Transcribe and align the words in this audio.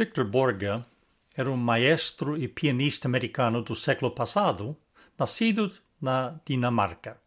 Victor 0.00 0.24
Borga 0.24 0.86
era 1.36 1.50
um 1.50 1.58
maestro 1.58 2.34
e 2.34 2.48
pianista 2.48 3.06
americano 3.06 3.60
do 3.60 3.74
século 3.74 4.10
passado, 4.10 4.74
nascido 5.18 5.70
na 6.00 6.40
Dinamarca, 6.42 7.20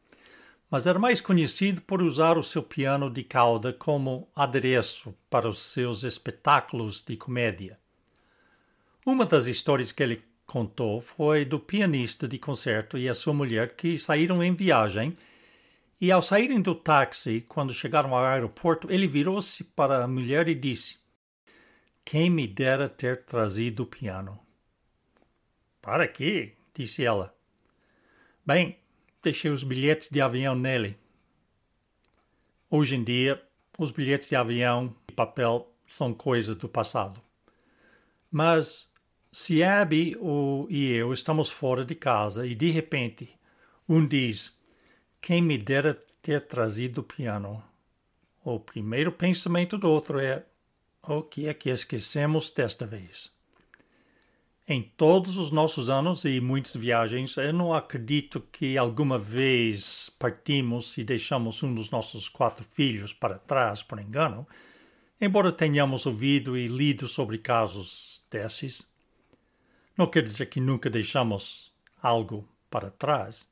mas 0.72 0.88
era 0.88 0.98
mais 0.98 1.22
conhecido 1.22 1.84
por 1.84 2.02
usar 2.02 2.36
o 2.36 2.42
seu 2.42 2.64
piano 2.64 3.12
de 3.12 3.22
cauda 3.22 3.72
como 3.72 4.28
adereço 4.36 5.14
para 5.30 5.48
os 5.48 5.60
seus 5.60 6.04
espetáculos 6.04 7.04
de 7.04 7.16
comédia. 7.16 7.78
Uma 9.06 9.28
das 9.28 9.46
histórias 9.46 9.92
que 9.92 10.02
ele 10.02 10.24
contou 10.48 11.00
foi 11.00 11.46
do 11.46 11.60
pianista 11.60 12.28
de 12.28 12.40
concerto 12.40 12.98
e 12.98 13.08
a 13.08 13.14
sua 13.14 13.36
mulher 13.36 13.76
que 13.76 14.00
saíram 14.00 14.42
em 14.42 14.56
viagem 14.56 15.16
e 16.02 16.12
ao 16.12 16.24
saírem 16.24 16.60
do 16.60 16.74
táxi, 16.74 17.46
quando 17.48 17.72
chegaram 17.72 18.16
ao 18.16 18.26
aeroporto, 18.26 18.92
ele 18.92 19.06
virou-se 19.06 19.64
para 19.64 20.04
a 20.04 20.08
mulher 20.08 20.48
e 20.48 20.56
disse: 20.56 21.03
Quem 22.06 22.30
me 22.30 22.48
dera 22.48 22.88
ter 22.88 23.24
trazido 23.26 23.84
o 23.84 23.88
piano. 23.88 24.40
Para 25.82 26.08
quê? 26.08 26.54
disse 26.74 27.04
ela. 27.04 27.36
Bem, 28.46 28.78
deixei 29.22 29.50
os 29.50 29.64
bilhetes 29.64 30.10
de 30.10 30.22
avião 30.22 30.56
nele. 30.56 30.98
Hoje 32.70 32.96
em 32.96 33.04
dia, 33.04 33.42
os 33.78 33.92
bilhetes 33.92 34.30
de 34.30 34.36
avião 34.36 34.96
e 35.08 35.14
papel 35.14 35.72
são 35.84 36.14
coisa 36.14 36.56
do 36.56 36.68
passado. 36.68 37.22
Mas 38.32 38.90
se 39.32 39.64
Abby 39.64 40.16
e 40.70 40.92
eu 40.92 41.14
estamos 41.14 41.50
fora 41.50 41.84
de 41.84 41.96
casa 41.96 42.46
e 42.46 42.54
de 42.54 42.70
repente 42.70 43.30
um 43.88 44.06
diz: 44.06 44.56
Quem 45.20 45.42
me 45.42 45.58
dera 45.58 46.00
ter 46.22 46.42
trazido 46.42 47.02
o 47.02 47.04
piano? 47.04 47.64
O 48.44 48.60
primeiro 48.60 49.12
pensamento 49.12 49.78
do 49.78 49.90
outro 49.90 50.20
é: 50.20 50.46
O 51.06 51.22
que 51.22 51.50
é 51.50 51.54
que 51.54 51.70
esquecemos 51.70 52.50
desta 52.50 52.88
vez? 52.88 53.30
Em 54.66 54.82
todos 54.82 55.36
os 55.36 55.52
nossos 55.52 55.90
anos 55.90 56.24
e 56.24 56.40
muitas 56.40 56.78
viagens, 56.78 57.36
eu 57.36 57.52
não 57.52 57.74
acredito 57.74 58.40
que 58.50 58.78
alguma 58.78 59.20
vez 59.20 60.10
partimos 60.18 60.98
e 60.98 61.04
deixamos 61.04 61.62
um 61.62 61.76
dos 61.76 61.92
nossos 61.92 62.30
quatro 62.30 62.66
filhos 62.66 63.12
para 63.12 63.38
trás 63.38 63.84
por 63.84 64.00
engano, 64.00 64.48
embora 65.20 65.52
tenhamos 65.52 66.06
ouvido 66.06 66.56
e 66.56 66.68
lido 66.68 67.06
sobre 67.06 67.38
casos 67.38 68.24
desses. 68.32 68.90
Não 69.98 70.08
quer 70.08 70.24
dizer 70.24 70.46
que 70.46 70.62
nunca 70.62 70.90
deixamos 70.90 71.74
algo 72.02 72.48
para 72.70 72.90
trás. 72.90 73.46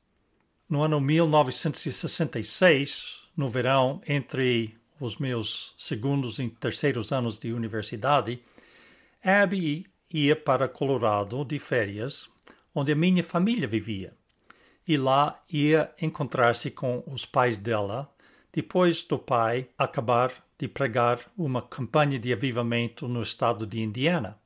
No 0.66 0.82
ano 0.82 0.98
1966, 1.02 3.28
no 3.36 3.50
verão, 3.50 4.00
entre 4.08 4.80
os 5.04 5.16
meus 5.16 5.74
segundos 5.76 6.38
e 6.38 6.48
terceiros 6.48 7.10
anos 7.10 7.36
de 7.36 7.52
universidade, 7.52 8.40
Abby 9.22 9.84
ia 10.08 10.36
para 10.36 10.68
Colorado 10.68 11.44
de 11.44 11.58
férias, 11.58 12.30
onde 12.72 12.92
a 12.92 12.96
minha 12.96 13.24
família 13.24 13.66
vivia. 13.66 14.14
E 14.86 14.96
lá 14.96 15.42
ia 15.50 15.92
encontrar-se 16.00 16.70
com 16.70 17.02
os 17.06 17.26
pais 17.26 17.56
dela, 17.56 18.08
depois 18.52 19.02
do 19.02 19.18
pai 19.18 19.68
acabar 19.76 20.32
de 20.56 20.68
pregar 20.68 21.18
uma 21.36 21.62
campanha 21.62 22.18
de 22.18 22.32
avivamento 22.32 23.08
no 23.08 23.22
estado 23.22 23.66
de 23.66 23.80
Indiana. 23.80 24.38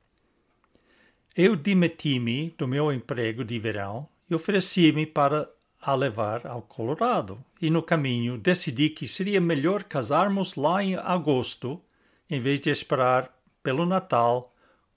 Eu 1.35 1.55
demiti-me 1.55 2.49
do 2.57 2.67
meu 2.67 2.91
emprego 2.91 3.43
de 3.45 3.59
verão 3.59 4.09
e 4.27 4.33
ofereci-me 4.33 5.05
para 5.05 5.47
a 5.81 5.95
levar 5.95 6.45
ao 6.45 6.61
Colorado. 6.61 7.43
E 7.61 7.69
no 7.69 7.81
caminho 7.81 8.37
decidi 8.37 8.89
que 8.89 9.07
seria 9.07 9.39
melhor 9.39 9.83
casarmos 9.83 10.55
lá 10.55 10.83
em 10.83 10.95
agosto, 10.95 11.81
em 12.29 12.39
vez 12.39 12.59
de 12.59 12.69
esperar 12.69 13.31
pelo 13.63 13.85
Natal 13.85 14.53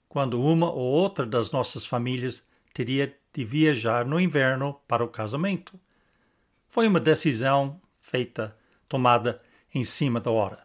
quando 0.07 0.41
uma 0.41 0.69
ou 0.69 0.83
outra 0.83 1.25
das 1.25 1.51
nossas 1.51 1.85
famílias 1.85 2.45
teria 2.73 3.15
de 3.33 3.45
viajar 3.45 4.05
no 4.05 4.19
inverno 4.19 4.79
para 4.87 5.03
o 5.03 5.07
casamento. 5.07 5.79
Foi 6.67 6.87
uma 6.87 6.99
decisão 6.99 7.79
feita, 7.97 8.55
tomada 8.89 9.37
em 9.73 9.85
cima 9.85 10.19
da 10.19 10.29
hora. 10.29 10.63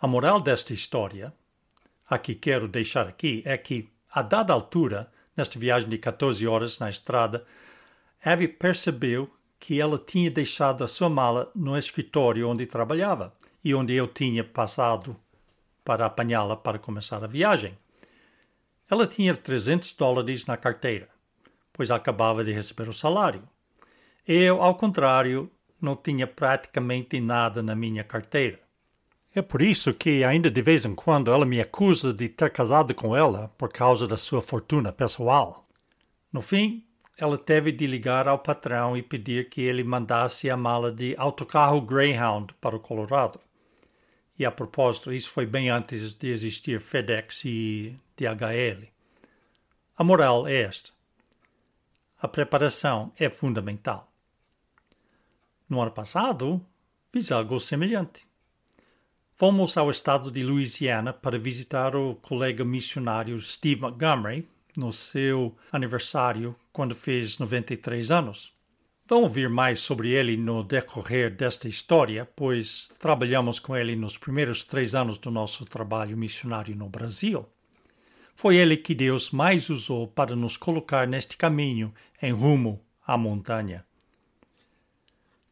A 0.00 0.06
moral 0.06 0.40
desta 0.40 0.72
história, 0.72 1.32
a 2.08 2.16
que 2.18 2.34
quero 2.34 2.68
deixar 2.68 3.06
aqui, 3.06 3.42
é 3.44 3.56
que, 3.58 3.88
a 4.10 4.22
dada 4.22 4.52
altura, 4.52 5.10
nesta 5.36 5.58
viagem 5.58 5.88
de 5.88 5.98
14 5.98 6.46
horas 6.46 6.78
na 6.78 6.88
estrada, 6.88 7.44
Abby 8.24 8.48
percebeu 8.48 9.30
que 9.60 9.78
ela 9.78 9.98
tinha 9.98 10.30
deixado 10.30 10.82
a 10.82 10.88
sua 10.88 11.10
mala 11.10 11.50
no 11.54 11.76
escritório 11.76 12.48
onde 12.48 12.64
trabalhava 12.64 13.32
e 13.62 13.74
onde 13.74 13.92
eu 13.92 14.06
tinha 14.06 14.42
passado 14.42 15.14
para 15.84 16.06
apanhá-la 16.06 16.56
para 16.56 16.78
começar 16.78 17.22
a 17.22 17.26
viagem. 17.26 17.76
Ela 18.90 19.06
tinha 19.06 19.36
300 19.36 19.92
dólares 19.92 20.46
na 20.46 20.56
carteira, 20.56 21.08
pois 21.70 21.90
acabava 21.90 22.42
de 22.42 22.52
receber 22.52 22.88
o 22.88 22.94
salário. 22.94 23.42
Eu, 24.26 24.62
ao 24.62 24.74
contrário, 24.74 25.50
não 25.78 25.94
tinha 25.94 26.26
praticamente 26.26 27.20
nada 27.20 27.62
na 27.62 27.74
minha 27.74 28.02
carteira. 28.02 28.58
É 29.34 29.42
por 29.42 29.60
isso 29.60 29.92
que, 29.92 30.24
ainda 30.24 30.50
de 30.50 30.62
vez 30.62 30.86
em 30.86 30.94
quando, 30.94 31.30
ela 31.30 31.44
me 31.44 31.60
acusa 31.60 32.12
de 32.12 32.28
ter 32.30 32.50
casado 32.50 32.94
com 32.94 33.14
ela 33.14 33.52
por 33.58 33.70
causa 33.70 34.06
da 34.06 34.16
sua 34.16 34.40
fortuna 34.40 34.92
pessoal. 34.92 35.66
No 36.32 36.40
fim, 36.40 36.84
ela 37.16 37.38
teve 37.38 37.70
de 37.70 37.86
ligar 37.86 38.26
ao 38.26 38.38
patrão 38.38 38.96
e 38.96 39.02
pedir 39.02 39.48
que 39.48 39.60
ele 39.60 39.84
mandasse 39.84 40.50
a 40.50 40.56
mala 40.56 40.90
de 40.90 41.14
autocarro 41.16 41.80
Greyhound 41.80 42.54
para 42.60 42.76
o 42.76 42.80
Colorado. 42.80 43.40
E 44.38 44.44
a 44.44 44.50
propósito, 44.50 45.12
isso 45.12 45.30
foi 45.30 45.46
bem 45.46 45.70
antes 45.70 46.12
de 46.12 46.28
existir 46.28 46.80
FedEx 46.80 47.44
e 47.44 47.96
DHL. 48.16 48.88
A 49.96 50.02
moral 50.02 50.48
é 50.48 50.62
esta: 50.62 50.90
a 52.18 52.26
preparação 52.26 53.12
é 53.16 53.30
fundamental. 53.30 54.10
No 55.68 55.80
ano 55.80 55.92
passado, 55.92 56.64
fiz 57.12 57.30
algo 57.30 57.60
semelhante. 57.60 58.26
Fomos 59.34 59.76
ao 59.76 59.90
estado 59.90 60.30
de 60.30 60.42
Louisiana 60.42 61.12
para 61.12 61.38
visitar 61.38 61.94
o 61.94 62.14
colega 62.16 62.64
missionário 62.64 63.38
Steve 63.40 63.80
Montgomery 63.80 64.48
no 64.76 64.92
seu 64.92 65.56
aniversário, 65.70 66.56
quando 66.74 66.92
fez 66.92 67.38
93 67.38 68.10
anos. 68.10 68.52
Vão 69.06 69.22
ouvir 69.22 69.48
mais 69.48 69.78
sobre 69.78 70.10
ele 70.10 70.36
no 70.36 70.64
decorrer 70.64 71.30
desta 71.30 71.68
história, 71.68 72.28
pois 72.34 72.88
trabalhamos 72.98 73.60
com 73.60 73.76
ele 73.76 73.94
nos 73.94 74.18
primeiros 74.18 74.64
três 74.64 74.92
anos 74.92 75.16
do 75.16 75.30
nosso 75.30 75.64
trabalho 75.64 76.16
missionário 76.16 76.74
no 76.74 76.88
Brasil. 76.88 77.48
Foi 78.34 78.56
ele 78.56 78.76
que 78.76 78.92
Deus 78.92 79.30
mais 79.30 79.70
usou 79.70 80.08
para 80.08 80.34
nos 80.34 80.56
colocar 80.56 81.06
neste 81.06 81.36
caminho 81.36 81.94
em 82.20 82.32
rumo 82.32 82.84
à 83.06 83.16
montanha. 83.16 83.86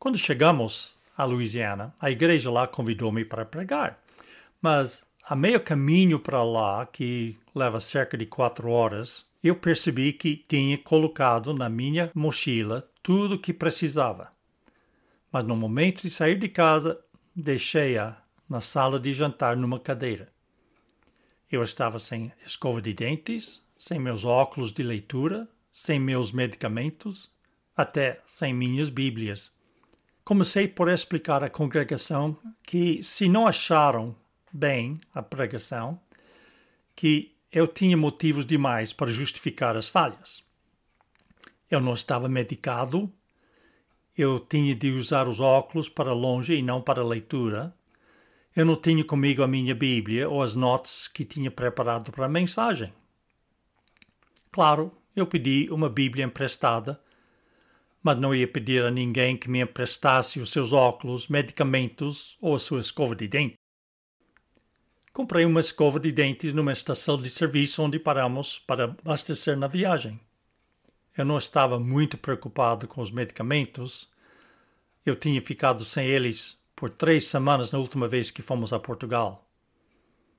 Quando 0.00 0.18
chegamos 0.18 0.98
a 1.16 1.24
Louisiana, 1.24 1.94
a 2.00 2.10
igreja 2.10 2.50
lá 2.50 2.66
convidou-me 2.66 3.24
para 3.24 3.44
pregar, 3.44 4.02
mas 4.60 5.06
a 5.22 5.36
meio 5.36 5.60
caminho 5.60 6.18
para 6.18 6.42
lá, 6.42 6.84
que 6.84 7.38
leva 7.54 7.78
cerca 7.78 8.18
de 8.18 8.26
quatro 8.26 8.70
horas, 8.70 9.30
eu 9.42 9.56
percebi 9.56 10.12
que 10.12 10.36
tinha 10.36 10.78
colocado 10.78 11.52
na 11.52 11.68
minha 11.68 12.10
mochila 12.14 12.88
tudo 13.02 13.34
o 13.34 13.38
que 13.38 13.52
precisava. 13.52 14.30
Mas 15.32 15.44
no 15.44 15.56
momento 15.56 16.02
de 16.02 16.10
sair 16.10 16.38
de 16.38 16.48
casa, 16.48 17.02
deixei-a 17.34 18.22
na 18.48 18.60
sala 18.60 19.00
de 19.00 19.12
jantar 19.12 19.56
numa 19.56 19.80
cadeira. 19.80 20.32
Eu 21.50 21.62
estava 21.62 21.98
sem 21.98 22.32
escova 22.46 22.80
de 22.80 22.92
dentes, 22.92 23.62
sem 23.76 23.98
meus 23.98 24.24
óculos 24.24 24.72
de 24.72 24.82
leitura, 24.82 25.48
sem 25.72 25.98
meus 25.98 26.30
medicamentos, 26.30 27.30
até 27.76 28.20
sem 28.26 28.54
minhas 28.54 28.90
Bíblias. 28.90 29.52
Comecei 30.22 30.68
por 30.68 30.88
explicar 30.88 31.42
à 31.42 31.50
congregação 31.50 32.38
que, 32.62 33.02
se 33.02 33.28
não 33.28 33.46
acharam 33.46 34.14
bem 34.52 35.00
a 35.14 35.22
pregação, 35.22 35.98
que 36.94 37.31
eu 37.52 37.68
tinha 37.68 37.96
motivos 37.96 38.46
demais 38.46 38.94
para 38.94 39.10
justificar 39.10 39.76
as 39.76 39.86
falhas. 39.86 40.42
Eu 41.70 41.80
não 41.80 41.92
estava 41.92 42.28
medicado, 42.28 43.12
eu 44.16 44.38
tinha 44.38 44.74
de 44.74 44.90
usar 44.90 45.28
os 45.28 45.38
óculos 45.38 45.88
para 45.88 46.14
longe 46.14 46.54
e 46.54 46.62
não 46.62 46.80
para 46.80 47.04
leitura. 47.04 47.74
Eu 48.56 48.64
não 48.64 48.76
tinha 48.76 49.04
comigo 49.04 49.42
a 49.42 49.48
minha 49.48 49.74
Bíblia 49.74 50.28
ou 50.28 50.42
as 50.42 50.54
notas 50.54 51.08
que 51.08 51.24
tinha 51.24 51.50
preparado 51.50 52.10
para 52.10 52.24
a 52.24 52.28
mensagem. 52.28 52.92
Claro, 54.50 54.92
eu 55.14 55.26
pedi 55.26 55.68
uma 55.70 55.88
Bíblia 55.88 56.24
emprestada, 56.24 57.00
mas 58.02 58.16
não 58.16 58.34
ia 58.34 58.48
pedir 58.48 58.82
a 58.82 58.90
ninguém 58.90 59.36
que 59.36 59.48
me 59.48 59.62
emprestasse 59.62 60.40
os 60.40 60.50
seus 60.50 60.72
óculos, 60.72 61.28
medicamentos 61.28 62.36
ou 62.40 62.54
a 62.54 62.58
sua 62.58 62.80
escova 62.80 63.14
de 63.14 63.28
dente. 63.28 63.61
Comprei 65.12 65.44
uma 65.44 65.60
escova 65.60 66.00
de 66.00 66.10
dentes 66.10 66.54
numa 66.54 66.72
estação 66.72 67.18
de 67.18 67.28
serviço 67.28 67.82
onde 67.82 67.98
paramos 67.98 68.58
para 68.58 68.84
abastecer 68.84 69.58
na 69.58 69.66
viagem. 69.66 70.18
Eu 71.14 71.26
não 71.26 71.36
estava 71.36 71.78
muito 71.78 72.16
preocupado 72.16 72.88
com 72.88 72.98
os 73.02 73.10
medicamentos. 73.10 74.08
Eu 75.04 75.14
tinha 75.14 75.42
ficado 75.42 75.84
sem 75.84 76.06
eles 76.06 76.58
por 76.74 76.88
três 76.88 77.26
semanas 77.26 77.72
na 77.72 77.78
última 77.78 78.08
vez 78.08 78.30
que 78.30 78.40
fomos 78.40 78.72
a 78.72 78.78
Portugal. 78.78 79.46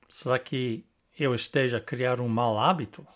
Será 0.08 0.40
que 0.40 0.84
eu 1.16 1.36
esteja 1.36 1.76
a 1.76 1.80
criar 1.80 2.20
um 2.20 2.26
mau 2.28 2.58
hábito? 2.58 3.06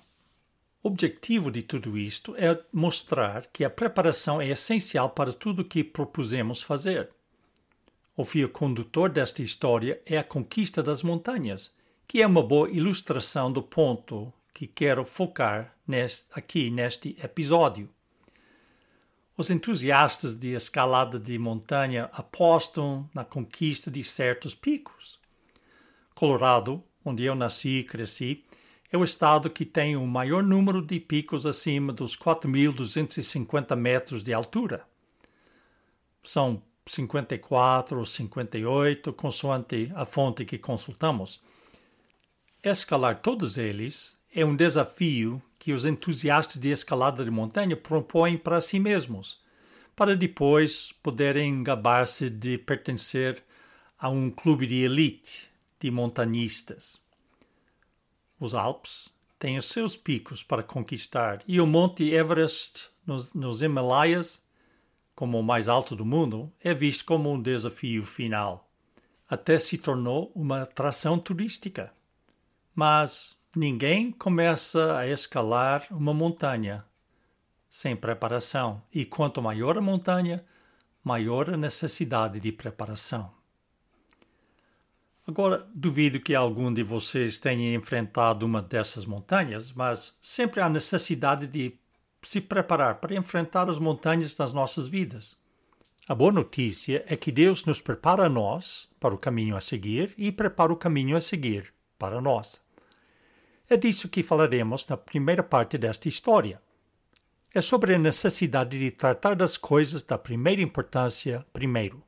O 0.81 0.87
objetivo 0.87 1.50
de 1.50 1.62
tudo 1.62 1.99
isto 1.99 2.37
é 2.37 2.56
mostrar 2.72 3.46
que 3.52 3.64
a 3.64 3.70
preparação 3.70 4.40
é 4.40 4.46
essencial 4.46 5.10
para 5.10 5.32
tudo 5.32 5.62
o 5.62 5.64
que 5.64 5.82
propusemos 5.82 6.62
fazer. 6.62 7.10
O 8.20 8.25
fio 8.25 8.49
condutor 8.49 9.11
desta 9.11 9.44
história 9.44 10.03
é 10.05 10.19
a 10.19 10.25
conquista 10.25 10.82
das 10.82 11.05
montanhas, 11.05 11.73
que 12.05 12.20
é 12.20 12.26
uma 12.26 12.43
boa 12.43 12.69
ilustração 12.69 13.53
do 13.53 13.62
ponto 13.62 14.32
que 14.53 14.67
quero 14.67 15.05
focar 15.05 15.73
neste, 15.87 16.26
aqui 16.32 16.69
neste 16.69 17.17
episódio. 17.23 17.88
Os 19.37 19.50
entusiastas 19.50 20.35
de 20.35 20.49
escalada 20.49 21.17
de 21.17 21.38
montanha 21.38 22.11
apostam 22.12 23.09
na 23.15 23.25
conquista 23.25 23.88
de 23.88 24.03
certos 24.03 24.53
picos. 24.53 25.20
Colorado, 26.12 26.82
onde 27.05 27.23
eu 27.23 27.37
nasci 27.37 27.79
e 27.79 27.85
cresci, 27.85 28.44
é 28.91 28.99
o 28.99 29.05
estado 29.05 29.49
que 29.49 29.65
tem 29.65 29.97
o 29.97 30.05
maior 30.09 30.43
número 30.43 30.85
de 30.85 30.99
picos 30.99 31.47
acima 31.47 31.93
dos 31.93 32.17
4.250 32.17 33.76
metros 33.76 34.25
de 34.25 34.35
altura. 34.35 34.85
São 36.20 36.61
54 36.88 37.99
ou 37.99 38.05
58, 38.05 39.12
consoante 39.12 39.93
a 39.94 40.05
fonte 40.05 40.44
que 40.44 40.58
consultamos. 40.58 41.40
Escalar 42.62 43.20
todos 43.20 43.58
eles 43.58 44.19
é 44.35 44.44
um 44.44 44.56
desafio 44.56 45.43
que 45.58 45.73
os 45.73 45.85
entusiastas 45.85 46.61
de 46.61 46.70
escalada 46.70 47.25
de 47.25 47.31
montanha 47.31 47.76
propõem 47.76 48.37
para 48.37 48.61
si 48.61 48.79
mesmos, 48.79 49.40
para 49.94 50.17
depois 50.17 50.93
poderem 51.02 51.62
gabar-se 51.62 52.31
de 52.31 52.56
pertencer 52.58 53.43
a 53.99 54.08
um 54.08 54.31
clube 54.31 54.67
de 54.67 54.76
elite 54.84 55.49
de 55.81 55.91
montanhistas. 55.91 57.00
Os 58.38 58.55
Alpes 58.55 59.08
têm 59.38 59.58
os 59.58 59.64
seus 59.64 59.96
picos 59.96 60.43
para 60.43 60.62
conquistar 60.62 61.43
e 61.46 61.61
o 61.61 61.67
Monte 61.67 62.11
Everest 62.11 62.88
nos, 63.06 63.32
nos 63.32 63.62
Himalaias, 63.62 64.43
como 65.19 65.41
o 65.41 65.43
mais 65.43 65.67
alto 65.67 65.97
do 65.97 66.05
mundo, 66.05 66.53
é 66.62 66.73
visto 66.73 67.05
como 67.05 67.32
um 67.32 67.43
desafio 67.43 68.05
final. 68.05 68.70
Até 69.29 69.59
se 69.59 69.76
tornou 69.76 70.31
uma 70.32 70.62
atração 70.62 71.19
turística. 71.19 71.93
Mas 72.73 73.38
Ninguém 73.56 74.12
começa 74.12 74.99
a 74.99 75.09
escalar 75.09 75.87
uma 75.91 76.12
montanha 76.12 76.85
sem 77.69 77.97
preparação, 77.97 78.82
e 78.93 79.05
quanto 79.06 79.43
maior 79.43 79.76
a 79.79 79.81
montanha, 79.81 80.44
maior 81.03 81.50
a 81.50 81.56
necessidade 81.56 82.38
de 82.38 82.53
preparação. 82.53 83.32
Agora, 85.26 85.67
duvido 85.75 86.20
que 86.20 86.35
algum 86.35 86.73
de 86.73 86.82
vocês 86.82 87.38
tenha 87.38 87.75
enfrentado 87.75 88.47
uma 88.47 88.62
dessas 88.62 89.05
montanhas, 89.05 89.73
mas 89.73 90.17
sempre 90.20 90.61
há 90.61 90.69
necessidade 90.69 91.47
de 91.47 91.79
se 92.23 92.41
preparar 92.41 92.97
para 92.97 93.15
enfrentar 93.15 93.69
as 93.70 93.79
montanhas 93.79 94.35
das 94.35 94.53
nossas 94.53 94.88
vidas. 94.88 95.37
A 96.09 96.15
boa 96.15 96.32
notícia 96.32 97.05
é 97.06 97.17
que 97.17 97.31
Deus 97.31 97.65
nos 97.65 97.81
prepara 97.81 98.26
a 98.26 98.29
nós 98.29 98.88
para 98.99 99.15
o 99.15 99.19
caminho 99.19 99.56
a 99.56 99.61
seguir 99.61 100.15
e 100.17 100.32
prepara 100.32 100.73
o 100.73 100.76
caminho 100.76 101.17
a 101.17 101.20
seguir 101.20 101.73
para 101.99 102.20
nós. 102.20 102.61
É 103.69 103.76
disso 103.76 104.09
que 104.09 104.23
falaremos 104.23 104.87
na 104.87 104.97
primeira 104.97 105.43
parte 105.43 105.76
desta 105.76 106.09
história. 106.09 106.62
É 107.53 107.61
sobre 107.61 107.94
a 107.94 107.99
necessidade 107.99 108.79
de 108.79 108.91
tratar 108.91 109.37
das 109.37 109.59
coisas 109.59 110.03
da 110.03 110.17
primeira 110.17 110.62
importância 110.62 111.47
primeiro. 111.53 112.03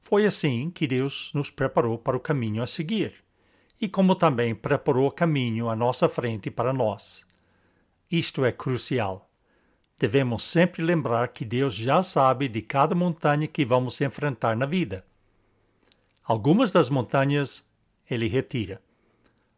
Foi 0.00 0.24
assim 0.24 0.70
que 0.70 0.86
Deus 0.86 1.32
nos 1.34 1.50
preparou 1.50 1.98
para 1.98 2.16
o 2.16 2.20
caminho 2.20 2.62
a 2.62 2.66
seguir, 2.66 3.24
e 3.80 3.88
como 3.88 4.14
também 4.14 4.54
preparou 4.54 5.08
o 5.08 5.12
caminho 5.12 5.68
à 5.68 5.74
nossa 5.74 6.08
frente 6.08 6.50
para 6.50 6.72
nós. 6.72 7.26
Isto 8.16 8.44
é 8.44 8.52
crucial. 8.52 9.28
Devemos 9.98 10.44
sempre 10.44 10.80
lembrar 10.80 11.28
que 11.30 11.44
Deus 11.44 11.74
já 11.74 12.00
sabe 12.00 12.46
de 12.46 12.62
cada 12.62 12.94
montanha 12.94 13.48
que 13.48 13.64
vamos 13.64 14.00
enfrentar 14.00 14.56
na 14.56 14.66
vida. 14.66 15.04
Algumas 16.22 16.70
das 16.70 16.88
montanhas 16.88 17.68
Ele 18.08 18.28
retira 18.28 18.80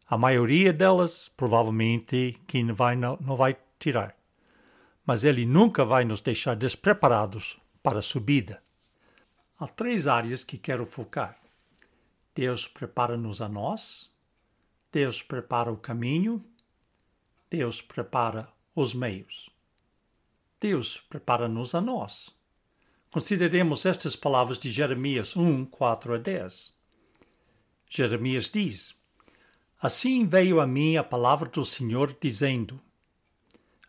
a 0.07 0.17
maioria 0.17 0.73
delas, 0.73 1.29
provavelmente, 1.37 2.41
que 2.47 2.63
não 2.63 2.73
vai, 2.73 2.95
não, 2.95 3.15
não 3.21 3.35
vai 3.35 3.55
tirar. 3.77 4.17
Mas 5.05 5.23
ele 5.23 5.45
nunca 5.45 5.85
vai 5.85 6.03
nos 6.03 6.21
deixar 6.21 6.55
despreparados 6.55 7.59
para 7.83 7.99
a 7.99 8.01
subida. 8.01 8.59
Há 9.59 9.67
três 9.67 10.07
áreas 10.07 10.43
que 10.43 10.57
quero 10.57 10.83
focar. 10.83 11.37
Deus 12.33 12.67
prepara-nos 12.67 13.39
a 13.39 13.47
nós, 13.47 14.09
Deus 14.91 15.21
prepara 15.21 15.71
o 15.71 15.77
caminho, 15.77 16.43
Deus 17.49 17.81
prepara 17.81 18.51
os 18.75 18.93
meios. 18.93 19.49
Deus 20.59 20.99
prepara-nos 21.09 21.73
a 21.73 21.79
nós. 21.79 22.35
Consideremos 23.09 23.85
estas 23.85 24.17
palavras 24.17 24.59
de 24.59 24.69
Jeremias 24.69 25.37
1, 25.37 25.65
4 25.65 26.15
a 26.15 26.17
10. 26.17 26.75
Jeremias 27.89 28.49
diz: 28.49 28.97
Assim 29.79 30.25
veio 30.25 30.59
a 30.59 30.67
mim 30.67 30.97
a 30.97 31.03
palavra 31.03 31.47
do 31.47 31.63
Senhor, 31.63 32.17
dizendo: 32.19 32.81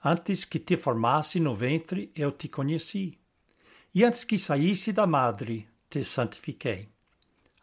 Antes 0.05 0.44
que 0.44 0.60
te 0.60 0.76
formasse 0.76 1.40
no 1.40 1.52
ventre, 1.52 2.12
eu 2.14 2.31
te 2.31 2.46
conheci, 2.46 3.19
e 3.93 4.05
antes 4.05 4.22
que 4.22 4.38
saísse 4.38 4.93
da 4.93 5.06
madre, 5.06 5.69
te 5.90 6.05
santifiquei. 6.05 6.88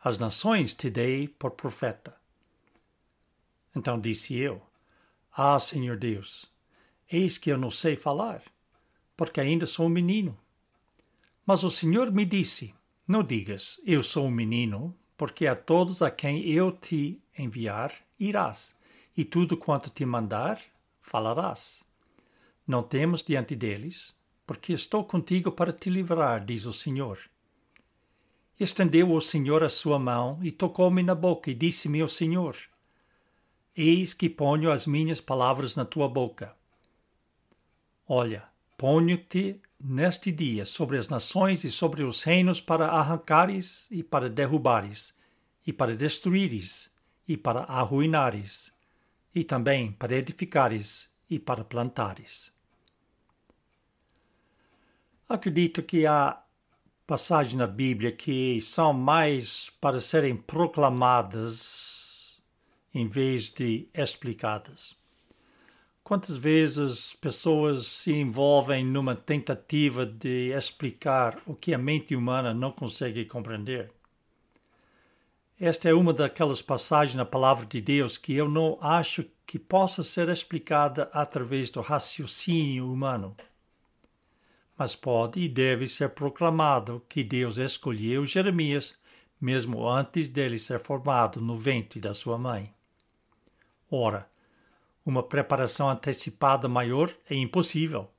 As 0.04 0.18
nações 0.18 0.74
te 0.74 0.90
dei 0.90 1.28
por 1.28 1.52
profeta. 1.52 2.18
Então 3.74 4.00
disse 4.00 4.36
eu: 4.36 4.65
Ah, 5.38 5.60
Senhor 5.60 5.98
Deus, 5.98 6.50
eis 7.12 7.38
que 7.38 7.52
eu 7.52 7.58
não 7.58 7.70
sei 7.70 7.98
falar, 7.98 8.42
porque 9.18 9.42
ainda 9.42 9.66
sou 9.66 9.88
um 9.88 9.90
menino. 9.90 10.40
Mas 11.46 11.62
o 11.62 11.70
Senhor 11.70 12.10
me 12.10 12.24
disse: 12.24 12.74
Não 13.06 13.22
digas, 13.22 13.82
eu 13.86 14.02
sou 14.02 14.28
um 14.28 14.32
menino, 14.32 14.96
porque 15.18 15.46
a 15.46 15.54
todos 15.54 16.02
a 16.02 16.10
quem 16.10 16.48
eu 16.48 16.72
te 16.72 17.22
enviar, 17.38 17.94
irás, 18.18 18.78
e 19.18 19.26
tudo 19.26 19.58
quanto 19.58 19.90
te 19.90 20.06
mandar, 20.06 20.58
falarás. 21.02 21.84
Não 22.66 22.82
temos 22.82 23.22
diante 23.22 23.58
deles, 23.58 24.16
porque 24.48 24.72
estou 24.72 25.04
contigo 25.04 25.52
para 25.52 25.74
te 25.74 25.90
livrar, 25.90 26.46
diz 26.46 26.66
o 26.66 26.72
Senhor. 26.72 27.20
Estendeu 28.58 29.12
o 29.12 29.20
Senhor 29.20 29.66
a 29.66 29.70
sua 29.70 30.00
mão 30.00 30.40
e 30.42 30.50
tocou-me 30.50 31.04
na 31.04 31.14
boca, 31.14 31.52
e 31.52 31.54
disse-me 31.54 32.02
o 32.02 32.08
Senhor: 32.08 32.56
Eis 33.78 34.14
que 34.14 34.30
ponho 34.30 34.72
as 34.72 34.88
minhas 34.88 35.20
palavras 35.20 35.76
na 35.76 35.84
tua 35.84 36.08
boca. 36.08 36.56
Olha, 38.08 38.48
ponho-te 38.78 39.60
neste 39.78 40.32
dia 40.32 40.66
sobre 40.66 40.98
as 40.98 41.10
nações 41.10 41.66
e 41.66 41.72
sobre 41.72 42.02
os 42.02 42.24
reinos 42.24 42.62
para 42.62 42.88
arrancares 42.88 43.90
e 43.92 44.02
para 44.02 44.30
derrubares, 44.30 45.14
e 45.68 45.74
para 45.74 45.94
destruires, 45.94 46.90
e 47.28 47.36
para 47.36 47.64
arruinares, 47.64 48.72
e 49.34 49.44
também 49.44 49.92
para 49.92 50.16
edificares 50.16 51.10
e 51.30 51.38
para 51.38 51.66
plantares. 51.66 52.54
Acredito 55.28 55.84
que 55.84 56.06
há 56.06 56.42
passagens 57.06 57.56
na 57.56 57.68
Bíblia 57.68 58.14
que 58.14 58.62
são 58.62 58.94
mais 58.94 59.70
para 59.82 60.00
serem 60.00 60.38
proclamadas 60.38 61.95
em 62.96 63.10
vez 63.10 63.52
de 63.52 63.90
explicadas. 63.94 64.96
Quantas 66.02 66.38
vezes 66.38 67.14
pessoas 67.14 67.88
se 67.88 68.14
envolvem 68.14 68.86
numa 68.86 69.16
tentativa 69.16 70.06
de 70.06 70.54
explicar 70.54 71.38
o 71.46 71.54
que 71.54 71.74
a 71.74 71.78
mente 71.78 72.16
humana 72.16 72.54
não 72.54 72.72
consegue 72.72 73.26
compreender? 73.26 73.92
Esta 75.60 75.90
é 75.90 75.94
uma 75.94 76.14
daquelas 76.14 76.62
passagens 76.62 77.16
na 77.16 77.26
palavra 77.26 77.66
de 77.66 77.82
Deus 77.82 78.18
que 78.18 78.34
eu 78.34 78.48
não 78.48 78.78
acho 78.80 79.26
que 79.46 79.60
possa 79.60 80.02
ser 80.02 80.30
explicada 80.30 81.10
através 81.12 81.70
do 81.70 81.82
raciocínio 81.82 82.90
humano. 82.90 83.36
Mas 84.78 84.96
pode 84.96 85.42
e 85.42 85.50
deve 85.50 85.88
ser 85.88 86.12
proclamado 86.12 87.02
que 87.10 87.24
Deus 87.24 87.58
escolheu 87.58 88.26
Jeremias 88.26 88.96
mesmo 89.40 89.88
antes 89.88 90.30
dele 90.30 90.58
ser 90.58 90.80
formado 90.80 91.42
no 91.42 91.58
ventre 91.58 92.00
da 92.00 92.14
sua 92.14 92.38
mãe. 92.38 92.75
Ora, 93.90 94.30
uma 95.06 95.22
preparação 95.22 95.90
antecipada 95.90 96.68
maior 96.68 97.16
é 97.30 97.36
impossível. 97.36 98.10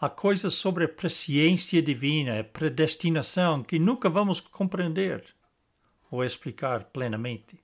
Há 0.00 0.08
coisas 0.08 0.54
sobre 0.54 0.84
a 0.84 0.88
presciência 0.88 1.82
divina, 1.82 2.40
a 2.40 2.44
predestinação, 2.44 3.62
que 3.62 3.78
nunca 3.78 4.08
vamos 4.08 4.40
compreender 4.40 5.24
ou 6.10 6.24
explicar 6.24 6.84
plenamente. 6.84 7.58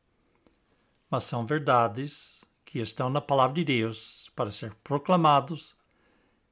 Mas 1.10 1.24
são 1.24 1.46
verdades 1.46 2.44
que 2.64 2.78
estão 2.78 3.10
na 3.10 3.20
palavra 3.20 3.54
de 3.56 3.64
Deus 3.64 4.30
para 4.34 4.50
ser 4.50 4.74
proclamados, 4.76 5.76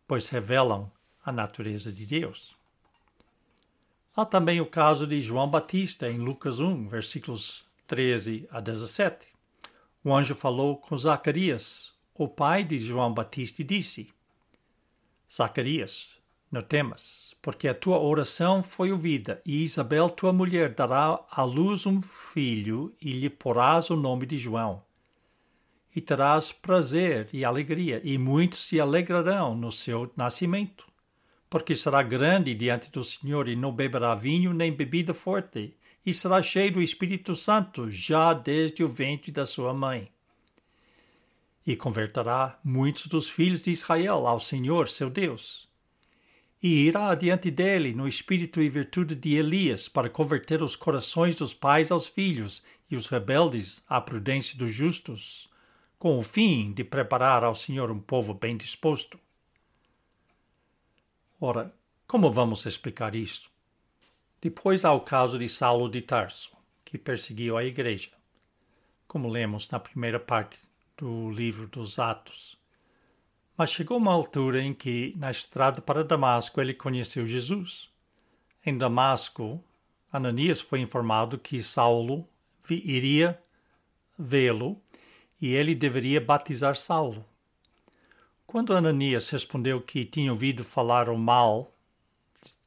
pois 0.06 0.28
revelam 0.28 0.90
a 1.24 1.32
natureza 1.32 1.92
de 1.92 2.04
Deus. 2.04 2.54
Há 4.14 4.24
também 4.24 4.60
o 4.60 4.66
caso 4.66 5.06
de 5.06 5.20
João 5.20 5.48
Batista 5.48 6.10
em 6.10 6.18
Lucas 6.18 6.60
1, 6.60 6.88
versículos 6.88 7.64
13 7.86 8.46
a 8.50 8.60
17, 8.60 9.39
o 10.02 10.14
anjo 10.14 10.34
falou 10.34 10.78
com 10.78 10.96
Zacarias, 10.96 11.92
o 12.14 12.26
pai 12.26 12.64
de 12.64 12.78
João 12.78 13.12
Batista, 13.12 13.60
e 13.60 13.64
disse: 13.64 14.12
Zacarias, 15.30 16.18
não 16.50 16.62
temas, 16.62 17.34
porque 17.40 17.68
a 17.68 17.74
tua 17.74 17.98
oração 18.00 18.62
foi 18.62 18.90
ouvida, 18.90 19.40
e 19.44 19.62
Isabel, 19.62 20.08
tua 20.08 20.32
mulher, 20.32 20.74
dará 20.74 21.24
à 21.30 21.42
luz 21.44 21.86
um 21.86 22.00
filho, 22.00 22.94
e 23.00 23.12
lhe 23.12 23.30
porás 23.30 23.90
o 23.90 23.96
nome 23.96 24.26
de 24.26 24.36
João. 24.36 24.82
E 25.94 26.00
terás 26.00 26.50
prazer 26.50 27.28
e 27.32 27.44
alegria, 27.44 28.00
e 28.02 28.16
muitos 28.16 28.60
se 28.60 28.80
alegrarão 28.80 29.54
no 29.54 29.70
seu 29.70 30.10
nascimento, 30.16 30.86
porque 31.48 31.76
será 31.76 32.02
grande 32.02 32.54
diante 32.54 32.90
do 32.90 33.04
Senhor, 33.04 33.48
e 33.48 33.54
não 33.54 33.70
beberá 33.70 34.14
vinho 34.14 34.54
nem 34.54 34.72
bebida 34.72 35.12
forte, 35.12 35.76
e 36.04 36.14
será 36.14 36.42
cheio 36.42 36.72
do 36.72 36.82
Espírito 36.82 37.34
Santo 37.34 37.90
já 37.90 38.32
desde 38.32 38.82
o 38.82 38.88
ventre 38.88 39.30
da 39.30 39.44
sua 39.44 39.74
mãe. 39.74 40.10
E 41.66 41.76
converterá 41.76 42.58
muitos 42.64 43.06
dos 43.06 43.28
filhos 43.28 43.62
de 43.62 43.70
Israel 43.70 44.26
ao 44.26 44.40
Senhor, 44.40 44.88
seu 44.88 45.10
Deus 45.10 45.70
e 46.62 46.86
irá 46.86 47.10
adiante 47.10 47.50
dele 47.50 47.94
no 47.94 48.06
espírito 48.06 48.60
e 48.60 48.68
virtude 48.68 49.14
de 49.14 49.34
Elias 49.34 49.88
para 49.88 50.10
converter 50.10 50.62
os 50.62 50.76
corações 50.76 51.36
dos 51.36 51.54
pais 51.54 51.90
aos 51.90 52.08
filhos 52.08 52.62
e 52.90 52.96
os 52.96 53.06
rebeldes 53.08 53.82
à 53.88 54.00
prudência 54.00 54.58
dos 54.58 54.70
justos, 54.70 55.48
com 55.98 56.18
o 56.18 56.22
fim 56.22 56.72
de 56.72 56.84
preparar 56.84 57.42
ao 57.42 57.54
Senhor 57.54 57.90
um 57.90 57.98
povo 57.98 58.34
bem 58.34 58.56
disposto. 58.56 59.18
Ora, 61.40 61.74
como 62.06 62.30
vamos 62.30 62.66
explicar 62.66 63.14
isto? 63.14 63.49
Depois 64.42 64.86
há 64.86 64.92
o 64.94 65.02
caso 65.02 65.38
de 65.38 65.46
Saulo 65.50 65.86
de 65.86 66.00
Tarso, 66.00 66.56
que 66.82 66.96
perseguiu 66.96 67.58
a 67.58 67.64
igreja, 67.64 68.10
como 69.06 69.28
lemos 69.28 69.68
na 69.68 69.78
primeira 69.78 70.18
parte 70.18 70.58
do 70.96 71.28
livro 71.28 71.66
dos 71.66 71.98
Atos. 71.98 72.58
Mas 73.54 73.70
chegou 73.70 73.98
uma 73.98 74.14
altura 74.14 74.62
em 74.62 74.72
que, 74.72 75.12
na 75.18 75.30
estrada 75.30 75.82
para 75.82 76.02
Damasco, 76.02 76.58
ele 76.58 76.72
conheceu 76.72 77.26
Jesus. 77.26 77.90
Em 78.64 78.78
Damasco, 78.78 79.62
Ananias 80.10 80.62
foi 80.62 80.80
informado 80.80 81.36
que 81.36 81.62
Saulo 81.62 82.26
iria 82.70 83.38
vê-lo 84.18 84.80
e 85.38 85.54
ele 85.54 85.74
deveria 85.74 86.20
batizar 86.20 86.76
Saulo. 86.76 87.26
Quando 88.46 88.74
Ananias 88.74 89.28
respondeu 89.28 89.82
que 89.82 90.06
tinha 90.06 90.32
ouvido 90.32 90.64
falar 90.64 91.10
o 91.10 91.18
mal 91.18 91.76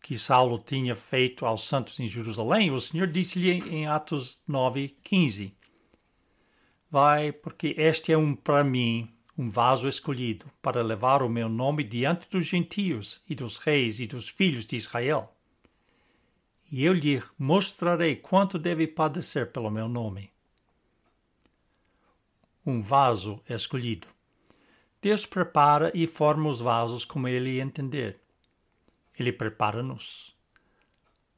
que 0.03 0.19
Saulo 0.19 0.59
tinha 0.59 0.93
feito 0.95 1.45
aos 1.45 1.63
santos 1.63 1.97
em 1.97 2.07
Jerusalém, 2.07 2.69
o 2.69 2.81
Senhor 2.81 3.07
disse-lhe 3.07 3.51
em 3.51 3.87
Atos 3.87 4.41
9:15: 4.47 5.55
Vai, 6.91 7.31
porque 7.31 7.73
este 7.77 8.11
é 8.11 8.17
um 8.17 8.35
para 8.35 8.65
mim 8.65 9.09
um 9.37 9.49
vaso 9.49 9.87
escolhido 9.87 10.45
para 10.61 10.83
levar 10.83 11.23
o 11.23 11.29
meu 11.29 11.47
nome 11.47 11.85
diante 11.85 12.29
dos 12.29 12.45
gentios 12.45 13.23
e 13.29 13.33
dos 13.33 13.57
reis 13.57 14.01
e 14.01 14.05
dos 14.05 14.27
filhos 14.27 14.65
de 14.65 14.75
Israel. 14.75 15.33
E 16.69 16.83
eu 16.83 16.91
lhe 16.91 17.23
mostrarei 17.39 18.17
quanto 18.17 18.59
deve 18.59 18.85
padecer 18.85 19.53
pelo 19.53 19.71
meu 19.71 19.87
nome. 19.87 20.33
Um 22.65 22.81
vaso 22.81 23.41
escolhido. 23.49 24.07
Deus 25.01 25.25
prepara 25.25 25.91
e 25.93 26.05
forma 26.07 26.49
os 26.49 26.59
vasos 26.59 27.05
como 27.05 27.29
ele 27.29 27.61
entender. 27.61 28.22
Ele 29.17 29.31
prepara-nos. 29.31 30.35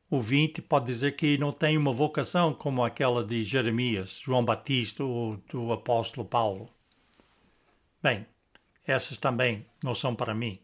O 0.09 0.19
vinte 0.19 0.61
pode 0.61 0.85
dizer 0.85 1.15
que 1.15 1.37
não 1.37 1.51
tem 1.51 1.77
uma 1.77 1.91
vocação 1.91 2.53
como 2.53 2.83
aquela 2.83 3.23
de 3.23 3.43
Jeremias, 3.43 4.19
João 4.23 4.45
Batista 4.45 5.03
ou 5.03 5.37
do 5.37 5.73
apóstolo 5.73 6.27
Paulo. 6.27 6.69
Bem, 8.01 8.25
essas 8.85 9.17
também 9.17 9.65
não 9.83 9.95
são 9.95 10.15
para 10.15 10.35
mim. 10.35 10.59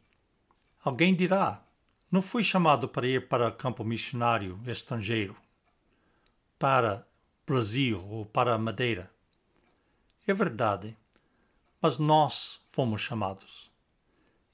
Alguém 0.84 1.16
dirá: 1.16 1.66
não 2.12 2.22
fui 2.22 2.44
chamado 2.44 2.88
para 2.88 3.08
ir 3.08 3.28
para 3.28 3.52
campo 3.52 3.84
missionário 3.84 4.60
estrangeiro, 4.68 5.36
para 6.60 7.08
Brasil 7.48 8.06
ou 8.06 8.26
para 8.26 8.58
Madeira. 8.58 9.12
É 10.28 10.34
verdade, 10.34 10.96
mas 11.82 11.98
nós 11.98 12.62
fomos 12.70 13.02
chamados. 13.02 13.71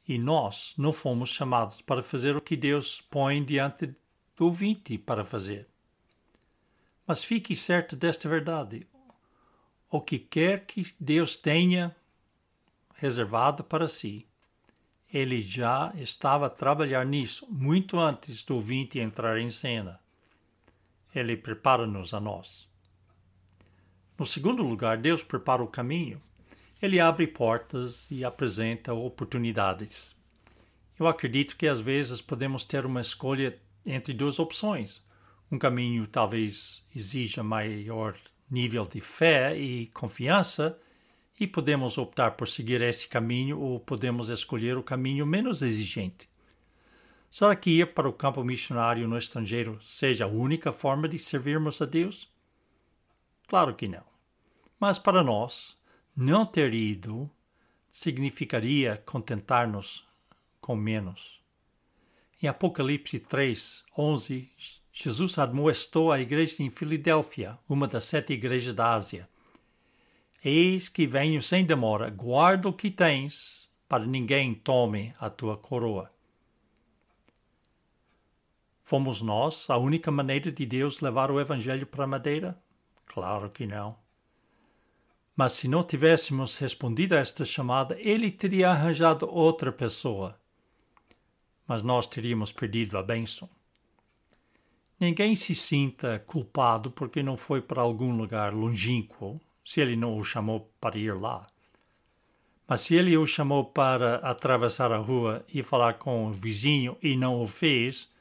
E 0.08 0.18
nós 0.18 0.74
não 0.78 0.94
fomos 0.94 1.30
chamados 1.30 1.82
para 1.82 2.02
fazer 2.02 2.36
o 2.36 2.42
que 2.42 2.56
Deus 2.56 3.02
põe 3.02 3.44
diante 3.44 3.88
do 4.36 4.46
ouvinte 4.46 4.98
para 4.98 5.26
fazer. 5.26 5.68
Mas 7.06 7.24
fique 7.24 7.56
certo 7.56 7.96
desta 7.96 8.30
verdade: 8.30 8.88
o 9.90 10.00
que 10.02 10.18
quer 10.18 10.66
que 10.66 10.84
Deus 11.00 11.36
tenha 11.36 11.96
reservado 12.98 13.64
para 13.64 13.88
si. 13.88 14.28
Ele 15.12 15.42
já 15.42 15.94
estava 15.96 16.48
a 16.48 16.50
trabalhar 16.50 17.06
nisso 17.06 17.48
muito 17.50 17.98
antes 17.98 18.44
do 18.44 18.56
ouvinte 18.56 19.00
entrar 19.00 19.38
em 19.38 19.50
cena. 19.50 20.00
Ele 21.16 21.38
prepara-nos 21.38 22.14
a 22.14 22.20
nós. 22.20 22.68
No 24.18 24.26
segundo 24.26 24.64
lugar, 24.64 24.98
Deus 24.98 25.24
prepara 25.24 25.64
o 25.64 25.68
caminho. 25.68 26.22
Ele 26.82 27.00
abre 27.00 27.26
portas 27.26 28.10
e 28.12 28.24
apresenta 28.24 28.94
oportunidades. 28.94 30.16
Eu 31.00 31.08
acredito 31.08 31.56
que 31.56 31.68
às 31.68 31.80
vezes 31.80 32.22
podemos 32.22 32.66
ter 32.66 32.86
uma 32.86 33.02
escolha 33.02 33.60
entre 33.86 34.14
duas 34.14 34.40
opções. 34.40 35.06
Um 35.52 35.58
caminho 35.58 36.06
talvez 36.06 36.84
exija 36.96 37.42
maior 37.42 38.16
nível 38.50 38.86
de 38.86 39.02
fé 39.02 39.58
e 39.58 39.88
confiança, 39.88 40.80
e 41.40 41.46
podemos 41.46 41.98
optar 41.98 42.32
por 42.32 42.48
seguir 42.48 42.82
esse 42.82 43.08
caminho 43.08 43.60
ou 43.60 43.80
podemos 43.80 44.30
escolher 44.30 44.78
o 44.78 44.84
caminho 44.84 45.26
menos 45.26 45.62
exigente. 45.62 46.28
Será 47.30 47.56
que 47.56 47.70
ir 47.70 47.94
para 47.94 48.10
o 48.10 48.14
campo 48.14 48.44
missionário 48.44 49.08
no 49.08 49.18
estrangeiro 49.18 49.80
seja 49.82 50.26
a 50.26 50.28
única 50.28 50.72
forma 50.72 51.08
de 51.08 51.20
servirmos 51.20 51.82
a 51.82 51.86
Deus? 51.86 52.32
Claro 53.48 53.76
que 53.76 53.88
não. 53.88 54.04
Mas 54.80 54.98
para 54.98 55.24
nós, 55.24 55.77
não 56.18 56.46
ter 56.46 56.74
ido 56.74 57.32
significaria 57.90 58.98
contentar-nos 59.06 60.06
com 60.60 60.76
menos. 60.76 61.42
Em 62.44 62.48
Apocalipse 62.48 63.20
3, 63.20 63.86
11, 63.98 64.52
Jesus 64.92 65.38
admoestou 65.38 66.12
a 66.12 66.20
igreja 66.20 66.62
em 66.62 66.70
Filadélfia, 66.70 67.58
uma 67.70 67.88
das 67.88 68.04
sete 68.04 68.34
igrejas 68.34 68.74
da 68.74 68.94
Ásia 68.94 69.30
Eis 70.44 70.88
que 70.88 71.08
venho 71.08 71.42
sem 71.42 71.66
demora, 71.66 72.10
guarda 72.10 72.70
o 72.70 72.74
que 72.74 72.92
tens, 72.92 73.68
para 73.90 74.06
ninguém 74.06 74.54
tome 74.54 75.14
a 75.20 75.30
tua 75.30 75.58
coroa. 75.58 76.12
Fomos 78.84 79.22
nós 79.22 79.70
a 79.70 79.78
única 79.78 80.10
maneira 80.12 80.52
de 80.52 80.66
Deus 80.66 81.02
levar 81.02 81.32
o 81.32 81.40
Evangelho 81.40 81.86
para 81.86 82.06
a 82.06 82.08
Madeira? 82.08 82.58
Claro 83.08 83.50
que 83.50 83.66
não. 83.66 83.98
Mas 85.38 85.54
se 85.54 85.68
não 85.68 85.84
tivéssemos 85.84 86.58
respondido 86.58 87.14
a 87.14 87.20
esta 87.20 87.46
chamada, 87.46 87.96
ele 88.00 88.32
teria 88.32 88.72
arranjado 88.72 89.30
outra 89.30 89.72
pessoa. 89.72 90.36
Mas 91.68 91.84
nós 91.84 92.08
teríamos 92.08 92.52
perdido 92.52 92.98
a 92.98 93.04
bênção. 93.04 93.48
Ninguém 95.00 95.36
se 95.36 95.54
sinta 95.54 96.18
culpado 96.18 96.90
porque 96.90 97.22
não 97.22 97.38
foi 97.38 97.62
para 97.62 97.84
algum 97.84 98.18
lugar 98.18 98.52
longínquo 98.52 99.40
se 99.64 99.80
ele 99.80 99.96
não 99.96 100.18
o 100.18 100.24
chamou 100.24 100.74
para 100.82 100.98
ir 100.98 101.14
lá. 101.14 101.46
Mas 102.68 102.82
se 102.82 102.96
ele 102.96 103.16
o 103.16 103.28
chamou 103.28 103.64
para 103.64 104.16
atravessar 104.16 104.92
a 104.92 104.98
rua 104.98 105.46
e 105.54 105.62
falar 105.62 106.00
com 106.00 106.26
o 106.26 106.34
vizinho 106.34 106.98
e 107.00 107.16
não 107.16 107.40
o 107.44 107.46
fez, 107.46 108.12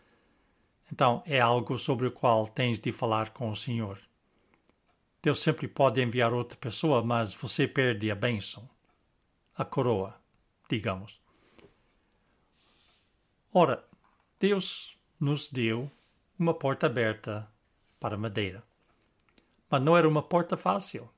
então 0.92 1.22
é 1.24 1.40
algo 1.40 1.78
sobre 1.78 2.08
o 2.08 2.12
qual 2.12 2.46
tens 2.46 2.78
de 2.78 2.92
falar 2.92 3.30
com 3.30 3.48
o 3.48 3.56
Senhor. 3.56 4.05
Deus 5.26 5.40
sempre 5.40 5.66
pode 5.66 6.00
enviar 6.00 6.32
outra 6.32 6.56
pessoa, 6.56 7.02
mas 7.02 7.34
você 7.34 7.66
perde 7.66 8.12
a 8.12 8.14
bênção, 8.14 8.70
a 9.56 9.64
coroa, 9.64 10.14
digamos. 10.70 11.20
Ora, 13.52 13.84
Deus 14.38 14.96
nos 15.20 15.48
deu 15.48 15.90
uma 16.38 16.54
porta 16.54 16.86
aberta 16.86 17.52
para 17.98 18.16
Madeira. 18.16 18.62
Mas 19.68 19.82
não 19.82 19.96
era 19.96 20.08
uma 20.08 20.22
porta 20.22 20.56
fácil. 20.56 21.10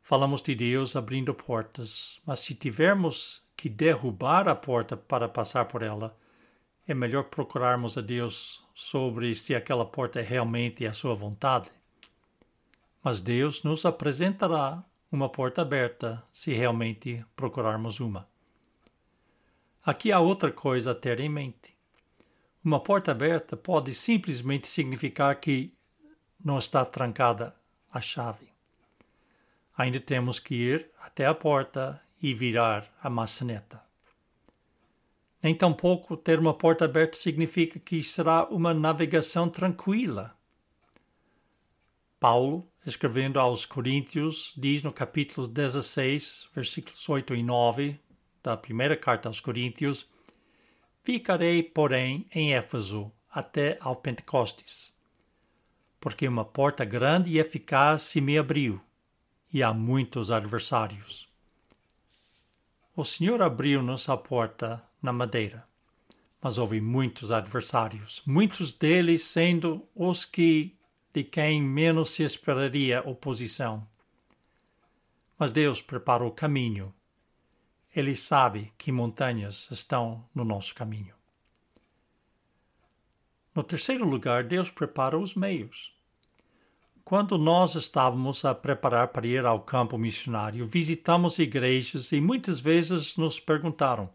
Falamos 0.00 0.40
de 0.40 0.54
Deus 0.54 0.96
abrindo 0.96 1.34
portas, 1.34 2.22
mas 2.24 2.40
se 2.40 2.54
tivermos 2.54 3.46
que 3.54 3.68
derrubar 3.68 4.48
a 4.48 4.54
porta 4.54 4.96
para 4.96 5.28
passar 5.28 5.66
por 5.66 5.82
ela, 5.82 6.18
é 6.88 6.94
melhor 6.94 7.24
procurarmos 7.24 7.98
a 7.98 8.00
Deus 8.00 8.66
sobre 8.74 9.34
se 9.34 9.54
aquela 9.54 9.84
porta 9.84 10.20
é 10.20 10.22
realmente 10.22 10.86
a 10.86 10.94
sua 10.94 11.14
vontade. 11.14 11.70
Mas 13.02 13.20
Deus 13.20 13.62
nos 13.62 13.84
apresentará 13.86 14.84
uma 15.10 15.28
porta 15.28 15.62
aberta 15.62 16.22
se 16.32 16.52
realmente 16.52 17.24
procurarmos 17.34 17.98
uma. 18.00 18.28
Aqui 19.84 20.12
há 20.12 20.20
outra 20.20 20.52
coisa 20.52 20.92
a 20.92 20.94
ter 20.94 21.20
em 21.20 21.28
mente. 21.28 21.76
Uma 22.62 22.78
porta 22.78 23.10
aberta 23.10 23.56
pode 23.56 23.94
simplesmente 23.94 24.68
significar 24.68 25.40
que 25.40 25.74
não 26.44 26.58
está 26.58 26.84
trancada 26.84 27.54
a 27.90 28.00
chave. 28.00 28.50
ainda 29.76 29.98
temos 29.98 30.38
que 30.38 30.54
ir 30.54 30.90
até 31.00 31.24
a 31.24 31.34
porta 31.34 31.98
e 32.22 32.34
virar 32.34 32.86
a 33.02 33.08
maçaneta. 33.08 33.82
Nem 35.42 35.54
tampouco 35.54 36.18
ter 36.18 36.38
uma 36.38 36.52
porta 36.52 36.84
aberta 36.84 37.16
significa 37.16 37.78
que 37.78 38.02
será 38.02 38.44
uma 38.50 38.74
navegação 38.74 39.48
tranquila. 39.48 40.36
Paulo, 42.20 42.70
escrevendo 42.86 43.40
aos 43.40 43.64
Coríntios, 43.64 44.52
diz 44.54 44.82
no 44.82 44.92
capítulo 44.92 45.48
16, 45.48 46.50
versículos 46.54 47.08
8 47.08 47.34
e 47.34 47.42
9 47.42 47.98
da 48.42 48.58
primeira 48.58 48.94
carta 48.94 49.26
aos 49.30 49.40
Coríntios: 49.40 50.06
Ficarei, 51.02 51.62
porém, 51.62 52.28
em 52.30 52.52
Éfeso 52.52 53.10
até 53.30 53.78
ao 53.80 53.96
Pentecostes, 53.96 54.92
porque 55.98 56.28
uma 56.28 56.44
porta 56.44 56.84
grande 56.84 57.30
e 57.30 57.38
eficaz 57.38 58.02
se 58.02 58.20
me 58.20 58.36
abriu, 58.36 58.78
e 59.50 59.62
há 59.62 59.72
muitos 59.72 60.30
adversários. 60.30 61.26
O 62.94 63.02
Senhor 63.02 63.40
abriu-nos 63.40 64.10
a 64.10 64.16
porta 64.18 64.86
na 65.00 65.10
madeira, 65.10 65.66
mas 66.42 66.58
houve 66.58 66.82
muitos 66.82 67.32
adversários, 67.32 68.22
muitos 68.26 68.74
deles 68.74 69.24
sendo 69.24 69.88
os 69.94 70.26
que 70.26 70.78
de 71.12 71.24
quem 71.24 71.62
menos 71.62 72.10
se 72.10 72.22
esperaria 72.22 73.02
oposição. 73.06 73.86
Mas 75.38 75.50
Deus 75.50 75.80
prepara 75.80 76.24
o 76.24 76.30
caminho. 76.30 76.94
Ele 77.94 78.14
sabe 78.14 78.72
que 78.78 78.92
montanhas 78.92 79.68
estão 79.70 80.24
no 80.34 80.44
nosso 80.44 80.74
caminho. 80.74 81.14
No 83.54 83.64
terceiro 83.64 84.04
lugar, 84.04 84.44
Deus 84.44 84.70
prepara 84.70 85.18
os 85.18 85.34
meios. 85.34 85.92
Quando 87.02 87.36
nós 87.36 87.74
estávamos 87.74 88.44
a 88.44 88.54
preparar 88.54 89.08
para 89.08 89.26
ir 89.26 89.44
ao 89.44 89.60
campo 89.60 89.98
missionário, 89.98 90.64
visitamos 90.64 91.40
igrejas 91.40 92.12
e 92.12 92.20
muitas 92.20 92.60
vezes 92.60 93.16
nos 93.16 93.40
perguntaram 93.40 94.08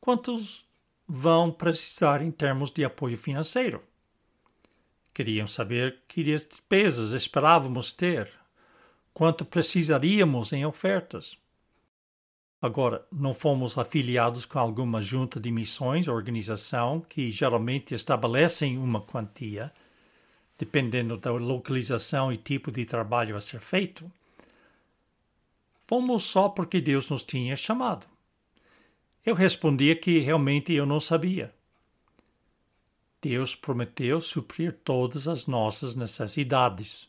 quantos 0.00 0.66
vão 1.06 1.52
precisar 1.52 2.20
em 2.20 2.32
termos 2.32 2.72
de 2.72 2.84
apoio 2.84 3.16
financeiro. 3.16 3.80
Queriam 5.14 5.46
saber 5.46 6.02
que 6.08 6.22
despesas 6.22 7.12
esperávamos 7.12 7.92
ter, 7.92 8.30
quanto 9.12 9.44
precisaríamos 9.44 10.52
em 10.52 10.64
ofertas. 10.64 11.36
Agora, 12.60 13.06
não 13.10 13.34
fomos 13.34 13.76
afiliados 13.76 14.46
com 14.46 14.58
alguma 14.58 15.02
junta 15.02 15.40
de 15.40 15.50
missões 15.50 16.08
ou 16.08 16.14
organização 16.14 17.00
que 17.00 17.30
geralmente 17.30 17.94
estabelecem 17.94 18.78
uma 18.78 19.00
quantia 19.00 19.72
dependendo 20.62 21.16
da 21.16 21.32
localização 21.32 22.32
e 22.32 22.36
tipo 22.36 22.70
de 22.70 22.84
trabalho 22.84 23.36
a 23.36 23.40
ser 23.40 23.58
feito. 23.58 24.08
Fomos 25.80 26.22
só 26.22 26.48
porque 26.48 26.80
Deus 26.80 27.10
nos 27.10 27.24
tinha 27.24 27.56
chamado. 27.56 28.06
Eu 29.26 29.34
respondia 29.34 29.96
que 29.96 30.20
realmente 30.20 30.72
eu 30.72 30.86
não 30.86 31.00
sabia. 31.00 31.52
Deus 33.22 33.54
prometeu 33.54 34.20
suprir 34.20 34.80
todas 34.84 35.28
as 35.28 35.46
nossas 35.46 35.94
necessidades. 35.94 37.08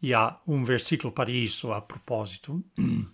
E 0.00 0.14
há 0.14 0.38
um 0.46 0.62
versículo 0.62 1.12
para 1.12 1.32
isso 1.32 1.72
a 1.72 1.82
propósito. 1.82 2.64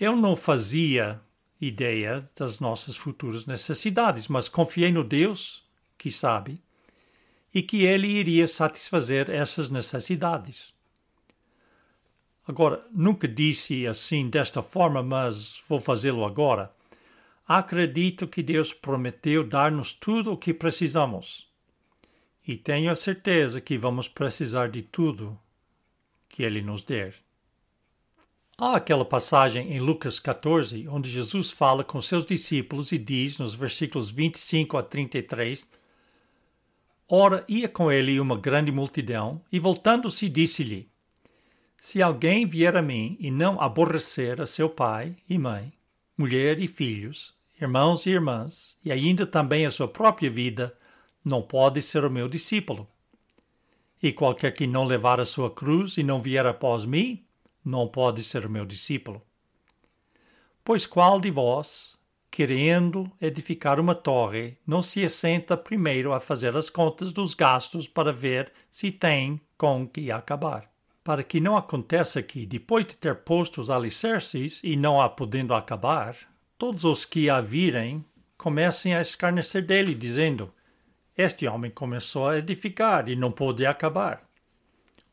Eu 0.00 0.16
não 0.16 0.34
fazia 0.34 1.20
ideia 1.60 2.26
das 2.34 2.58
nossas 2.58 2.96
futuras 2.96 3.44
necessidades, 3.44 4.26
mas 4.26 4.48
confiei 4.48 4.90
no 4.90 5.04
Deus 5.04 5.62
que 5.98 6.10
sabe 6.10 6.60
e 7.54 7.62
que 7.62 7.84
ele 7.84 8.08
iria 8.08 8.48
satisfazer 8.48 9.28
essas 9.28 9.68
necessidades. 9.68 10.74
Agora, 12.48 12.84
nunca 12.90 13.28
disse 13.28 13.86
assim 13.86 14.30
desta 14.30 14.62
forma, 14.62 15.02
mas 15.02 15.62
vou 15.68 15.78
fazê-lo 15.78 16.24
agora. 16.24 16.74
Acredito 17.46 18.26
que 18.26 18.42
Deus 18.42 18.72
prometeu 18.72 19.42
dar-nos 19.42 19.92
tudo 19.92 20.32
o 20.32 20.36
que 20.36 20.54
precisamos. 20.54 21.50
E 22.46 22.56
tenho 22.56 22.90
a 22.90 22.96
certeza 22.96 23.60
que 23.60 23.76
vamos 23.76 24.08
precisar 24.08 24.68
de 24.68 24.82
tudo 24.82 25.38
que 26.28 26.42
Ele 26.42 26.62
nos 26.62 26.84
der. 26.84 27.14
Há 28.58 28.76
aquela 28.76 29.04
passagem 29.04 29.72
em 29.72 29.80
Lucas 29.80 30.20
14, 30.20 30.86
onde 30.88 31.10
Jesus 31.10 31.50
fala 31.50 31.82
com 31.82 32.00
seus 32.00 32.24
discípulos 32.24 32.92
e 32.92 32.98
diz, 32.98 33.38
nos 33.38 33.54
versículos 33.54 34.10
25 34.10 34.76
a 34.76 34.82
33, 34.82 35.68
Ora, 37.14 37.44
ia 37.46 37.68
com 37.68 37.92
ele 37.92 38.18
uma 38.18 38.38
grande 38.38 38.72
multidão, 38.72 39.42
e 39.52 39.58
voltando-se, 39.58 40.30
disse-lhe: 40.30 40.88
Se 41.76 42.00
alguém 42.00 42.46
vier 42.46 42.74
a 42.74 42.80
mim 42.80 43.18
e 43.20 43.30
não 43.30 43.60
aborrecer 43.60 44.40
a 44.40 44.46
seu 44.46 44.70
pai 44.70 45.14
e 45.28 45.36
mãe, 45.36 45.72
mulher 46.16 46.58
e 46.58 46.68
filhos, 46.68 47.34
irmãos 47.60 48.06
e 48.06 48.10
irmãs, 48.10 48.76
e 48.84 48.92
ainda 48.92 49.26
também 49.26 49.66
a 49.66 49.70
sua 49.70 49.88
própria 49.88 50.30
vida, 50.30 50.76
não 51.24 51.42
pode 51.42 51.80
ser 51.80 52.04
o 52.04 52.10
meu 52.10 52.28
discípulo. 52.28 52.88
E 54.02 54.12
qualquer 54.12 54.52
que 54.52 54.66
não 54.66 54.84
levar 54.84 55.20
a 55.20 55.24
sua 55.24 55.50
cruz 55.50 55.96
e 55.96 56.02
não 56.02 56.18
vier 56.18 56.44
após 56.44 56.84
mim, 56.84 57.24
não 57.64 57.86
pode 57.86 58.22
ser 58.22 58.44
o 58.44 58.50
meu 58.50 58.66
discípulo. 58.66 59.22
Pois 60.64 60.86
qual 60.86 61.20
de 61.20 61.30
vós, 61.30 61.96
querendo 62.30 63.10
edificar 63.20 63.78
uma 63.78 63.94
torre, 63.94 64.58
não 64.66 64.82
se 64.82 65.04
assenta 65.04 65.56
primeiro 65.56 66.12
a 66.12 66.20
fazer 66.20 66.56
as 66.56 66.70
contas 66.70 67.12
dos 67.12 67.34
gastos 67.34 67.86
para 67.86 68.12
ver 68.12 68.52
se 68.70 68.90
tem 68.90 69.40
com 69.56 69.86
que 69.86 70.10
acabar. 70.10 70.71
Para 71.04 71.24
que 71.24 71.40
não 71.40 71.56
aconteça 71.56 72.22
que, 72.22 72.46
depois 72.46 72.86
de 72.86 72.96
ter 72.96 73.16
posto 73.16 73.60
os 73.60 73.70
alicerces 73.70 74.60
e 74.62 74.76
não 74.76 75.00
a 75.00 75.08
podendo 75.08 75.52
acabar, 75.52 76.16
todos 76.56 76.84
os 76.84 77.04
que 77.04 77.28
a 77.28 77.40
virem 77.40 78.04
comecem 78.38 78.94
a 78.94 79.00
escarnecer 79.00 79.66
dele, 79.66 79.94
dizendo: 79.94 80.52
Este 81.16 81.46
homem 81.46 81.70
começou 81.70 82.28
a 82.28 82.38
edificar 82.38 83.08
e 83.08 83.16
não 83.16 83.32
pôde 83.32 83.66
acabar. 83.66 84.22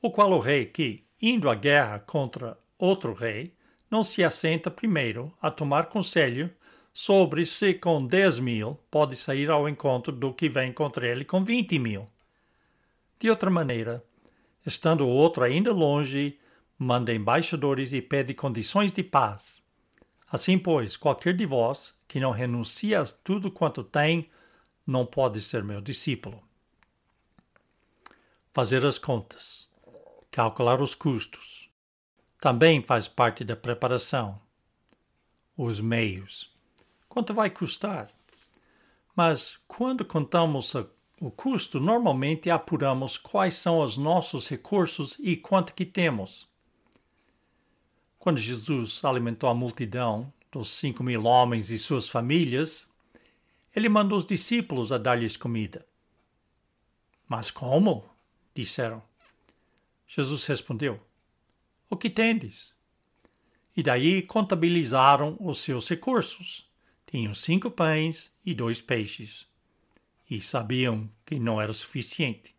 O 0.02 0.12
qual 0.12 0.32
o 0.32 0.39
rei 0.39 0.65
que, 0.65 1.04
indo 1.21 1.49
à 1.49 1.56
guerra 1.56 1.99
contra 1.99 2.58
outro 2.78 3.13
rei, 3.13 3.54
não 3.89 4.04
se 4.04 4.23
assenta 4.23 4.69
primeiro 4.69 5.34
a 5.41 5.49
tomar 5.49 5.88
conselho 5.88 6.52
sobre 6.93 7.45
se 7.45 7.73
com 7.73 8.06
10 8.06 8.39
mil 8.39 8.80
pode 8.91 9.15
sair 9.15 9.49
ao 9.49 9.67
encontro 9.67 10.12
do 10.12 10.34
que 10.34 10.47
vem 10.47 10.71
contra 10.71 11.08
ele 11.08 11.25
com 11.25 11.43
20 11.43 11.80
mil. 11.80 12.06
De 13.19 13.30
outra 13.30 13.49
maneira, 13.49 14.04
estando 14.65 15.06
o 15.06 15.10
outro 15.10 15.43
ainda 15.43 15.72
longe, 15.72 16.39
manda 16.78 17.13
embaixadores 17.13 17.93
e 17.93 18.02
pede 18.02 18.34
condições 18.34 18.91
de 18.91 19.04
paz. 19.04 19.63
Assim, 20.32 20.58
pois, 20.58 20.95
qualquer 20.95 21.36
de 21.36 21.45
vós 21.45 21.93
que 22.08 22.19
não 22.19 22.32
renuncia 22.32 23.02
a 23.02 23.06
tudo 23.06 23.52
quanto 23.52 23.84
tem, 23.84 24.30
não 24.86 25.06
pode 25.06 25.41
ser 25.41 25.63
meu 25.63 25.82
discípulo. 25.82 26.41
Fazer 28.54 28.86
as 28.86 28.98
contas, 28.98 29.69
calcular 30.32 30.82
os 30.82 30.95
custos, 30.95 31.69
também 32.39 32.82
faz 32.82 33.08
parte 33.08 33.43
da 33.43 33.56
preparação. 33.56 34.39
Os 35.58 35.82
meios 35.82 36.58
quanto 37.10 37.34
vai 37.34 37.50
custar. 37.50 38.08
Mas 39.15 39.60
quando 39.67 40.06
contamos 40.06 40.74
o 41.19 41.29
custo, 41.29 41.79
normalmente 41.79 42.49
apuramos 42.49 43.17
quais 43.17 43.55
são 43.55 43.82
os 43.82 43.97
nossos 43.97 44.47
recursos 44.47 45.17
e 45.19 45.36
quanto 45.36 45.73
que 45.73 45.86
temos. 45.86 46.47
Quando 48.17 48.38
Jesus 48.39 49.03
alimentou 49.03 49.49
a 49.49 49.53
multidão 49.53 50.32
dos 50.51 50.69
cinco 50.69 51.03
mil 51.03 51.25
homens 51.25 51.69
e 51.69 51.77
suas 51.77 52.10
famílias, 52.10 52.88
ele 53.75 53.89
mandou 53.89 54.17
os 54.17 54.25
discípulos 54.25 54.91
a 54.91 54.97
dar-lhes 54.97 55.38
comida. 55.38 55.86
Mas 57.27 57.51
como? 57.51 58.10
disseram. 58.53 59.01
Jesus 60.08 60.45
respondeu: 60.45 60.99
O 61.89 61.95
que 61.95 62.10
tendes? 62.10 62.73
E 63.75 63.84
daí 63.84 64.21
contabilizaram 64.21 65.38
os 65.39 65.60
seus 65.60 65.88
recursos 65.88 66.69
tinham 67.10 67.34
cinco 67.34 67.71
pães 67.71 68.38
e 68.45 68.53
dois 68.53 68.84
peixes, 68.84 69.48
e 70.30 70.39
sabiam 70.39 71.10
que 71.26 71.39
não 71.39 71.60
era 71.60 71.74
suficiente. 71.74 72.56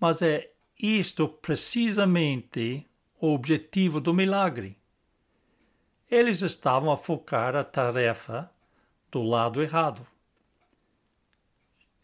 Mas 0.00 0.22
é 0.22 0.50
isto 0.78 1.28
precisamente 1.28 2.88
o 3.20 3.34
objetivo 3.34 4.00
do 4.00 4.14
milagre. 4.14 4.76
Eles 6.10 6.42
estavam 6.42 6.90
a 6.90 6.96
focar 6.96 7.54
a 7.54 7.62
tarefa 7.62 8.50
do 9.10 9.22
lado 9.22 9.62
errado. 9.62 10.06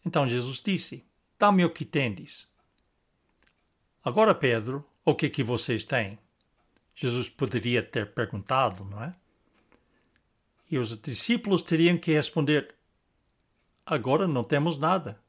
Então 0.05 0.25
Jesus 0.25 0.61
disse: 0.61 1.05
Dá-me 1.37 1.65
o 1.65 1.69
que 1.69 1.83
tendes. 1.83 2.47
Agora, 4.03 4.33
Pedro, 4.33 4.87
o 5.03 5.13
que 5.13 5.29
que 5.29 5.43
vocês 5.43 5.83
têm? 5.83 6.17
Jesus 6.95 7.29
poderia 7.29 7.83
ter 7.83 8.13
perguntado, 8.13 8.83
não 8.85 9.03
é? 9.03 9.15
E 10.71 10.77
os 10.77 10.95
discípulos 10.95 11.61
teriam 11.61 11.97
que 11.97 12.13
responder: 12.13 12.75
Agora 13.91 14.27
não 14.27 14.43
temos 14.43 14.77
nada. 14.77 15.19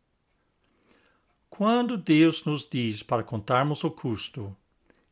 Quando 1.48 1.96
Deus 1.96 2.44
nos 2.44 2.68
diz 2.68 3.02
para 3.02 3.24
contarmos 3.24 3.82
o 3.84 3.90
custo, 3.90 4.54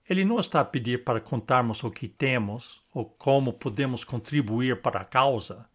Ele 0.07 0.23
não 0.23 0.39
está 0.39 0.61
a 0.61 0.65
pedir 0.67 1.03
para 1.03 1.19
contarmos 1.19 1.83
o 1.83 1.91
que 1.91 2.07
temos 2.07 2.83
ou 2.93 3.07
como 3.07 3.55
podemos 3.55 4.05
contribuir 4.05 4.83
para 4.83 5.01
a 5.01 5.05
causa. 5.05 5.67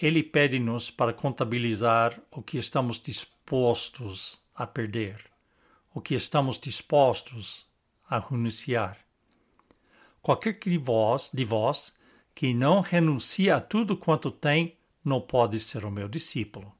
Ele 0.00 0.22
pede-nos 0.22 0.88
para 0.88 1.12
contabilizar 1.12 2.16
o 2.30 2.40
que 2.40 2.58
estamos 2.58 3.00
dispostos 3.00 4.40
a 4.54 4.64
perder, 4.64 5.20
o 5.92 6.00
que 6.00 6.14
estamos 6.14 6.60
dispostos 6.60 7.66
a 8.08 8.20
renunciar. 8.20 8.98
Qualquer 10.22 10.60
de 10.60 10.78
vós, 10.78 11.28
de 11.34 11.44
vós 11.44 11.92
que 12.32 12.54
não 12.54 12.80
renuncia 12.80 13.56
a 13.56 13.60
tudo 13.60 13.96
quanto 13.96 14.30
tem, 14.30 14.78
não 15.04 15.20
pode 15.20 15.58
ser 15.58 15.84
o 15.84 15.90
meu 15.90 16.08
discípulo. 16.08 16.72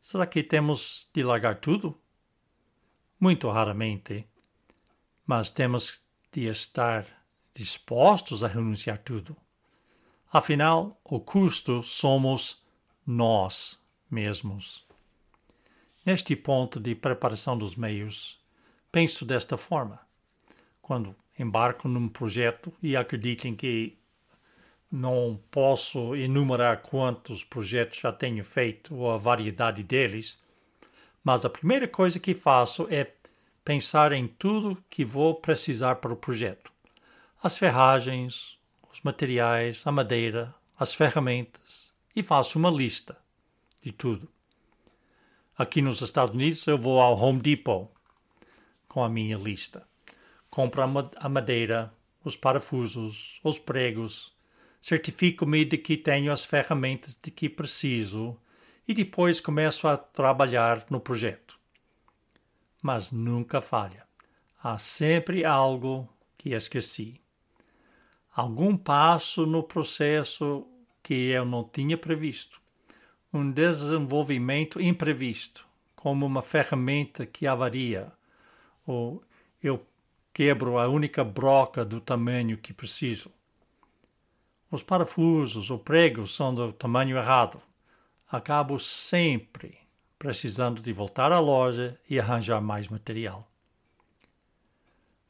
Será 0.00 0.26
que 0.26 0.42
temos 0.42 1.08
de 1.12 1.22
largar 1.22 1.60
tudo? 1.60 1.98
Muito 3.18 3.50
raramente 3.50 4.26
mas 5.30 5.48
temos 5.48 6.02
de 6.32 6.46
estar 6.46 7.06
dispostos 7.54 8.42
a 8.42 8.48
renunciar 8.48 8.98
tudo. 8.98 9.36
Afinal, 10.32 11.00
o 11.04 11.20
custo 11.20 11.84
somos 11.84 12.64
nós 13.06 13.80
mesmos. 14.10 14.84
Neste 16.04 16.34
ponto 16.34 16.80
de 16.80 16.96
preparação 16.96 17.56
dos 17.56 17.76
meios, 17.76 18.44
penso 18.90 19.24
desta 19.24 19.56
forma. 19.56 20.00
Quando 20.82 21.14
embarco 21.38 21.86
num 21.86 22.08
projeto 22.08 22.72
e 22.82 22.96
acreditem 22.96 23.54
que 23.54 23.99
não 24.90 25.40
posso 25.50 26.16
enumerar 26.16 26.82
quantos 26.82 27.44
projetos 27.44 28.00
já 28.00 28.12
tenho 28.12 28.42
feito 28.42 28.94
ou 28.96 29.10
a 29.10 29.16
variedade 29.16 29.82
deles, 29.82 30.38
mas 31.22 31.44
a 31.44 31.50
primeira 31.50 31.86
coisa 31.86 32.18
que 32.18 32.34
faço 32.34 32.88
é 32.90 33.12
pensar 33.64 34.12
em 34.12 34.26
tudo 34.26 34.82
que 34.90 35.04
vou 35.04 35.34
precisar 35.34 35.96
para 35.96 36.12
o 36.12 36.16
projeto: 36.16 36.72
as 37.42 37.56
ferragens, 37.56 38.58
os 38.92 39.00
materiais, 39.02 39.86
a 39.86 39.92
madeira, 39.92 40.52
as 40.76 40.92
ferramentas 40.92 41.92
e 42.16 42.22
faço 42.22 42.58
uma 42.58 42.70
lista 42.70 43.16
de 43.82 43.92
tudo. 43.92 44.28
Aqui 45.56 45.80
nos 45.80 46.00
Estados 46.00 46.34
Unidos 46.34 46.66
eu 46.66 46.78
vou 46.78 47.00
ao 47.00 47.16
Home 47.16 47.40
Depot 47.40 47.88
com 48.88 49.04
a 49.04 49.08
minha 49.08 49.36
lista. 49.36 49.86
Compro 50.50 50.82
a 50.82 51.28
madeira, 51.28 51.92
os 52.24 52.34
parafusos, 52.34 53.40
os 53.44 53.58
pregos, 53.58 54.34
certifico-me 54.80 55.64
de 55.64 55.78
que 55.78 55.96
tenho 55.96 56.32
as 56.32 56.44
ferramentas 56.44 57.18
de 57.20 57.30
que 57.30 57.48
preciso 57.48 58.36
e 58.86 58.94
depois 58.94 59.40
começo 59.40 59.86
a 59.86 59.96
trabalhar 59.96 60.86
no 60.90 61.00
projeto 61.00 61.60
mas 62.82 63.12
nunca 63.12 63.60
falha. 63.60 64.06
Há 64.62 64.78
sempre 64.78 65.44
algo 65.44 66.08
que 66.36 66.50
esqueci. 66.50 67.20
Algum 68.34 68.76
passo 68.76 69.44
no 69.44 69.62
processo 69.62 70.66
que 71.02 71.14
eu 71.14 71.44
não 71.44 71.64
tinha 71.64 71.96
previsto. 71.96 72.60
Um 73.32 73.50
desenvolvimento 73.50 74.80
imprevisto, 74.80 75.66
como 75.94 76.26
uma 76.26 76.42
ferramenta 76.42 77.26
que 77.26 77.46
avaria, 77.46 78.12
ou 78.86 79.22
eu 79.62 79.84
quebro 80.32 80.78
a 80.78 80.88
única 80.88 81.22
broca 81.22 81.84
do 81.84 82.00
tamanho 82.00 82.58
que 82.58 82.72
preciso. 82.72 83.30
Os 84.70 84.84
parafusos 84.84 85.68
ou 85.68 85.80
pregos 85.80 86.36
são 86.36 86.54
do 86.54 86.72
tamanho 86.72 87.16
errado. 87.16 87.60
Acabo 88.30 88.78
sempre 88.78 89.76
precisando 90.16 90.80
de 90.80 90.92
voltar 90.92 91.32
à 91.32 91.40
loja 91.40 91.98
e 92.08 92.20
arranjar 92.20 92.60
mais 92.60 92.88
material. 92.88 93.48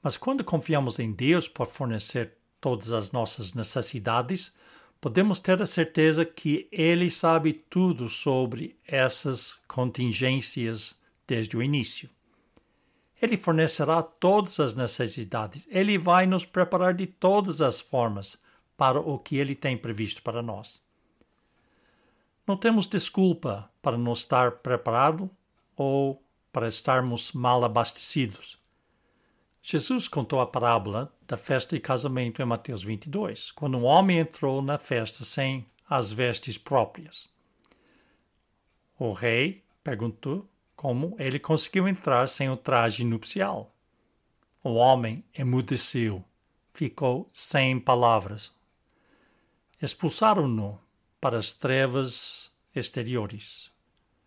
Mas 0.03 0.19
quando 0.19 0.45
confiamos 0.45 0.99
em 0.99 1.11
Deus 1.11 1.49
para 1.49 1.65
fornecer 1.65 2.37
todas 2.61 2.93
as 2.93 3.13
nossas 3.13 3.55
necessidades, 3.55 4.55
podemos 5.01 5.41
ter 5.41 5.63
a 5.63 5.67
certeza 5.67 6.23
que 6.23 6.69
Ele 6.71 7.11
sabe 7.11 7.55
tudo 7.55 8.11
sobre 8.11 8.79
essas 8.87 9.59
contingências 9.67 11.01
desde 11.27 11.57
o 11.57 11.63
início. 11.63 12.11
Ele 13.23 13.39
fornecerá 13.39 14.03
todas 14.03 14.61
as 14.61 14.75
necessidades, 14.75 15.67
Ele 15.71 15.97
vai 15.97 16.27
nos 16.27 16.45
preparar 16.45 16.93
de 16.93 17.07
todas 17.07 17.63
as 17.63 17.81
formas 17.81 18.39
para 18.81 18.99
o 18.99 19.19
que 19.19 19.37
Ele 19.37 19.55
tem 19.55 19.77
previsto 19.77 20.23
para 20.23 20.41
nós. 20.41 20.83
Não 22.47 22.57
temos 22.57 22.87
desculpa 22.87 23.71
para 23.83 23.99
não 23.99 24.15
estar 24.15 24.53
preparado 24.53 25.31
ou 25.77 26.25
para 26.51 26.67
estarmos 26.67 27.33
mal 27.33 27.63
abastecidos. 27.63 28.59
Jesus 29.61 30.09
contou 30.09 30.41
a 30.41 30.47
parábola 30.47 31.15
da 31.29 31.37
festa 31.37 31.77
de 31.77 31.81
casamento 31.83 32.41
em 32.41 32.47
Mateus 32.47 32.83
22, 32.83 33.53
quando 33.53 33.77
um 33.77 33.85
homem 33.85 34.21
entrou 34.21 34.63
na 34.63 34.79
festa 34.79 35.25
sem 35.25 35.67
as 35.87 36.11
vestes 36.11 36.57
próprias. 36.57 37.29
O 38.99 39.13
rei 39.13 39.63
perguntou 39.85 40.49
como 40.75 41.15
ele 41.19 41.39
conseguiu 41.39 41.87
entrar 41.87 42.27
sem 42.31 42.49
o 42.49 42.57
traje 42.57 43.05
nupcial. 43.05 43.75
O 44.65 44.71
homem 44.71 45.23
emudeceu, 45.35 46.25
ficou 46.73 47.29
sem 47.31 47.79
palavras. 47.79 48.59
Expulsaram-no 49.83 50.79
para 51.19 51.39
as 51.39 51.55
trevas 51.55 52.53
exteriores. 52.75 53.73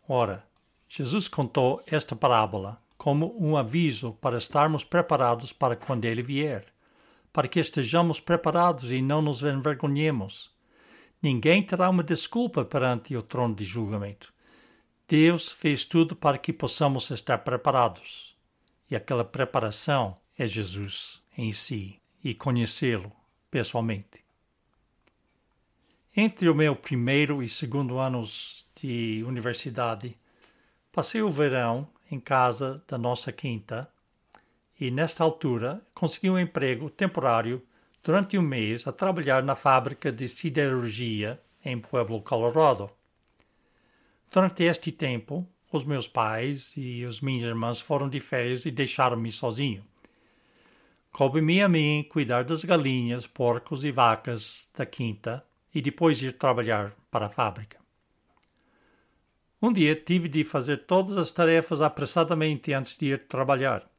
Ora, 0.10 0.44
Jesus 0.89 1.28
contou 1.28 1.84
esta 1.86 2.16
parábola 2.16 2.82
como 2.98 3.36
um 3.39 3.56
aviso 3.56 4.13
para 4.13 4.38
estarmos 4.38 4.84
preparados 4.84 5.54
para 5.54 5.76
quando 5.76 6.06
ele 6.06 6.24
vier, 6.24 6.66
para 7.32 7.48
que 7.48 7.60
estejamos 7.60 8.20
preparados 8.20 8.92
e 8.92 9.00
não 9.00 9.22
nos 9.22 9.44
envergonhemos. 9.44 10.52
Ninguém 11.22 11.62
terá 11.62 11.88
uma 11.88 12.04
desculpa 12.04 12.66
perante 12.66 13.16
o 13.16 13.22
trono 13.22 13.54
de 13.54 13.63
julgamento. 13.63 14.34
Deus 15.08 15.52
fez 15.52 15.86
tudo 15.86 16.16
para 16.16 16.39
que 16.39 16.52
possamos 16.52 17.12
estar 17.12 17.38
preparados. 17.38 18.36
E 18.89 18.96
aquela 18.96 19.24
preparação 19.24 20.16
é 20.36 20.48
Jesus 20.48 21.22
em 21.38 21.52
si 21.52 22.02
e 22.24 22.34
conhecê-lo 22.34 23.12
pessoalmente. 23.52 24.23
Entre 26.15 26.47
o 26.47 26.54
meu 26.54 26.76
primeiro 26.76 27.41
e 27.41 27.49
segundo 27.49 27.97
anos 27.97 28.69
de 28.80 29.23
universidade, 29.26 30.15
passei 30.91 31.23
o 31.23 31.32
verão 31.32 31.88
em 32.12 32.19
casa 32.19 32.84
da 32.88 32.99
nossa 32.99 33.32
quinta 33.32 33.91
e, 34.80 34.91
nesta 34.91 35.23
altura, 35.23 35.82
consegui 35.91 36.30
um 36.30 36.38
emprego 36.38 36.88
temporário 36.88 37.65
durante 38.04 38.38
um 38.38 38.43
mês 38.43 38.86
a 38.86 38.91
trabalhar 38.91 39.41
na 39.41 39.56
fábrica 39.56 40.12
de 40.12 40.30
siderurgia 40.30 41.41
em 41.65 41.80
Pueblo, 41.80 42.21
Colorado. 42.21 42.91
Durante 44.32 44.65
este 44.65 44.91
tempo, 44.91 45.47
os 45.71 45.84
meus 45.84 46.08
pais 46.08 46.73
e 46.78 47.04
as 47.04 47.21
minhas 47.21 47.45
irmãs 47.45 47.80
foram 47.80 48.08
de 48.08 48.19
férias 48.19 48.67
e 48.67 48.71
deixaram-me 48.71 49.32
sozinho. 49.32 49.84
Coube-me 51.12 51.63
a 51.63 51.67
mim 51.67 52.06
cuidar 52.08 52.43
das 52.43 52.63
galinhas, 52.63 53.26
porcos 53.26 53.84
e 53.84 53.91
vacas 53.91 54.69
da 54.78 54.86
quinta 54.86 55.43
e 55.74 55.82
depois 55.82 56.22
ir 56.22 56.34
trabalhar 56.34 56.94
para 57.10 57.26
a 57.26 57.30
fábrica. 57.30 57.80
Um 59.62 59.72
dia 59.72 59.96
tive 59.96 60.28
de 60.28 60.44
fazer 60.44 60.86
todas 60.86 61.18
as 61.18 61.32
tarefas 61.32 61.82
apressadamente 61.82 62.74
antes 62.74 62.98
de 62.98 63.08
ir 63.08 63.28
trabalhar. 63.28 63.90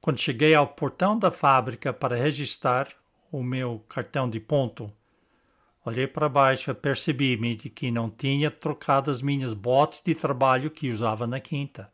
Quando 0.00 0.20
cheguei 0.20 0.54
ao 0.54 0.66
portão 0.66 1.18
da 1.18 1.30
fábrica 1.30 1.92
para 1.92 2.16
registrar 2.16 2.88
o 3.30 3.42
meu 3.42 3.80
cartão 3.88 4.30
de 4.30 4.38
ponto, 4.38 4.92
olhei 5.84 6.06
para 6.06 6.28
baixo 6.28 6.70
e 6.70 6.74
percebi-me 6.74 7.56
de 7.56 7.68
que 7.68 7.90
não 7.90 8.08
tinha 8.08 8.50
trocado 8.50 9.10
as 9.10 9.20
minhas 9.20 9.52
botas 9.52 10.00
de 10.04 10.14
trabalho 10.14 10.70
que 10.70 10.90
usava 10.90 11.26
na 11.26 11.40
quinta. 11.40 11.90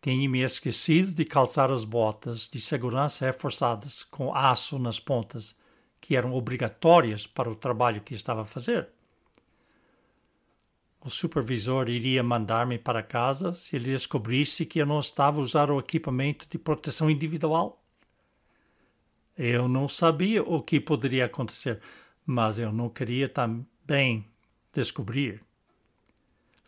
Tinha 0.00 0.28
me 0.28 0.40
esquecido 0.40 1.12
de 1.12 1.24
calçar 1.24 1.70
as 1.70 1.84
botas 1.84 2.48
de 2.48 2.60
segurança 2.60 3.26
reforçadas 3.26 4.04
com 4.04 4.34
aço 4.34 4.78
nas 4.78 4.98
pontas 4.98 5.54
que 6.04 6.14
eram 6.14 6.34
obrigatórias 6.34 7.26
para 7.26 7.50
o 7.50 7.54
trabalho 7.54 8.02
que 8.02 8.12
estava 8.12 8.42
a 8.42 8.44
fazer. 8.44 8.90
O 11.00 11.08
supervisor 11.08 11.88
iria 11.88 12.22
mandar-me 12.22 12.78
para 12.78 13.02
casa 13.02 13.54
se 13.54 13.74
ele 13.74 13.90
descobrisse 13.90 14.66
que 14.66 14.78
eu 14.78 14.84
não 14.84 15.00
estava 15.00 15.40
a 15.40 15.42
usar 15.42 15.70
o 15.70 15.78
equipamento 15.78 16.46
de 16.46 16.58
proteção 16.58 17.08
individual. 17.10 17.82
Eu 19.34 19.66
não 19.66 19.88
sabia 19.88 20.42
o 20.42 20.62
que 20.62 20.78
poderia 20.78 21.24
acontecer, 21.24 21.80
mas 22.26 22.58
eu 22.58 22.70
não 22.70 22.90
queria 22.90 23.26
também 23.26 24.28
descobrir. 24.74 25.42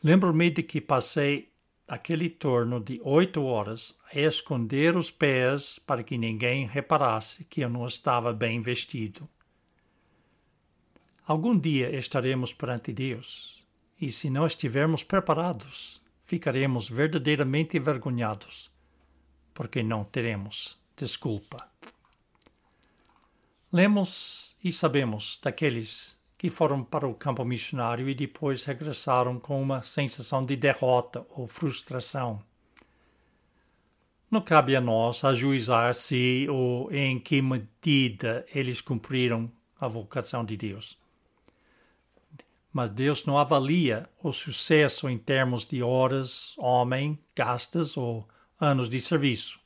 Lembro-me 0.03 0.49
de 0.49 0.63
que 0.63 0.81
passei 0.81 1.53
aquele 1.87 2.29
torno 2.29 2.81
de 2.81 3.01
oito 3.03 3.45
horas 3.45 3.97
a 4.13 4.19
esconder 4.19 4.97
os 4.97 5.11
pés 5.11 5.79
para 5.79 6.03
que 6.03 6.19
ninguém 6.19 6.67
reparasse 6.67 7.45
que 7.45 7.61
eu 7.61 7.69
não 7.69 7.87
estava 7.87 8.33
bem 8.33 8.61
vestido. 8.61 9.29
Algum 11.25 11.59
dia 11.59 11.95
estaremos 11.97 12.53
perante 12.53 12.93
Deus, 12.93 13.67
e 14.01 14.11
se 14.11 14.31
não 14.31 14.47
estivermos 14.47 15.03
preparados, 15.03 16.03
ficaremos 16.23 16.89
verdadeiramente 16.89 17.77
envergonhados. 17.77 18.71
porque 19.57 19.83
não 19.83 20.05
teremos 20.05 20.79
desculpa. 20.95 21.67
Lemos 23.73 24.55
e 24.63 24.71
sabemos 24.71 25.41
daqueles 25.43 26.21
que 26.47 26.51
foram 26.51 26.85
para 26.85 27.09
o 27.09 27.13
campo 27.13 27.45
missionário 27.45 28.09
e 28.09 28.15
depois 28.15 28.63
regressaram 28.63 29.37
com 29.37 29.61
uma 29.61 29.83
sensação 29.83 30.47
de 30.47 30.55
derrota 30.55 31.27
ou 31.31 31.45
frustração. 31.45 32.41
Não 34.31 34.41
cabe 34.41 34.77
a 34.77 34.81
nós 34.81 35.25
ajuizar 35.25 35.93
se 35.93 36.47
ou 36.49 36.89
em 36.93 37.19
que 37.19 37.43
medida 37.43 38.47
eles 38.55 38.81
cumpriram 38.81 39.51
a 39.81 39.89
vocação 39.89 40.45
de 40.45 40.57
Deus. 40.57 40.97
Mas 42.73 42.91
Deus 42.91 43.25
não 43.25 43.37
avalia 43.37 44.09
o 44.23 44.31
sucesso 44.31 45.09
em 45.09 45.19
termos 45.19 45.67
de 45.67 45.83
horas, 45.83 46.55
homem, 46.59 47.19
gastas 47.35 47.97
ou 47.97 48.25
anos 48.61 48.89
de 48.89 49.01
serviço. 49.01 49.59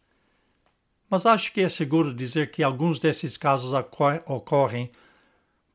Mas 1.10 1.26
acho 1.26 1.52
que 1.52 1.60
é 1.60 1.68
seguro 1.68 2.14
dizer 2.14 2.50
que 2.50 2.62
alguns 2.62 2.98
desses 2.98 3.36
casos 3.36 3.74
ocorrem 4.26 4.90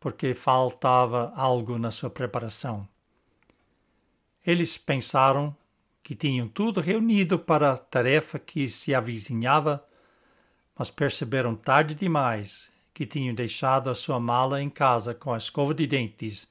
porque 0.05 0.35
faltava 0.35 1.33
algo 1.35 1.79
na 1.79 1.89
sua 1.89 2.11
preparação. 2.11 2.87
Eles 4.45 4.77
pensaram 4.77 5.57
que 6.03 6.13
tinham 6.13 6.47
tudo 6.47 6.79
reunido 6.79 7.39
para 7.39 7.71
a 7.71 7.77
tarefa 7.79 8.37
que 8.37 8.69
se 8.69 8.93
avizinhava, 8.93 9.83
mas 10.77 10.91
perceberam 10.91 11.55
tarde 11.55 11.95
demais 11.95 12.71
que 12.93 13.07
tinham 13.07 13.33
deixado 13.33 13.89
a 13.89 13.95
sua 13.95 14.19
mala 14.19 14.61
em 14.61 14.69
casa 14.69 15.15
com 15.15 15.33
a 15.33 15.39
escova 15.39 15.73
de 15.73 15.87
dentes 15.87 16.47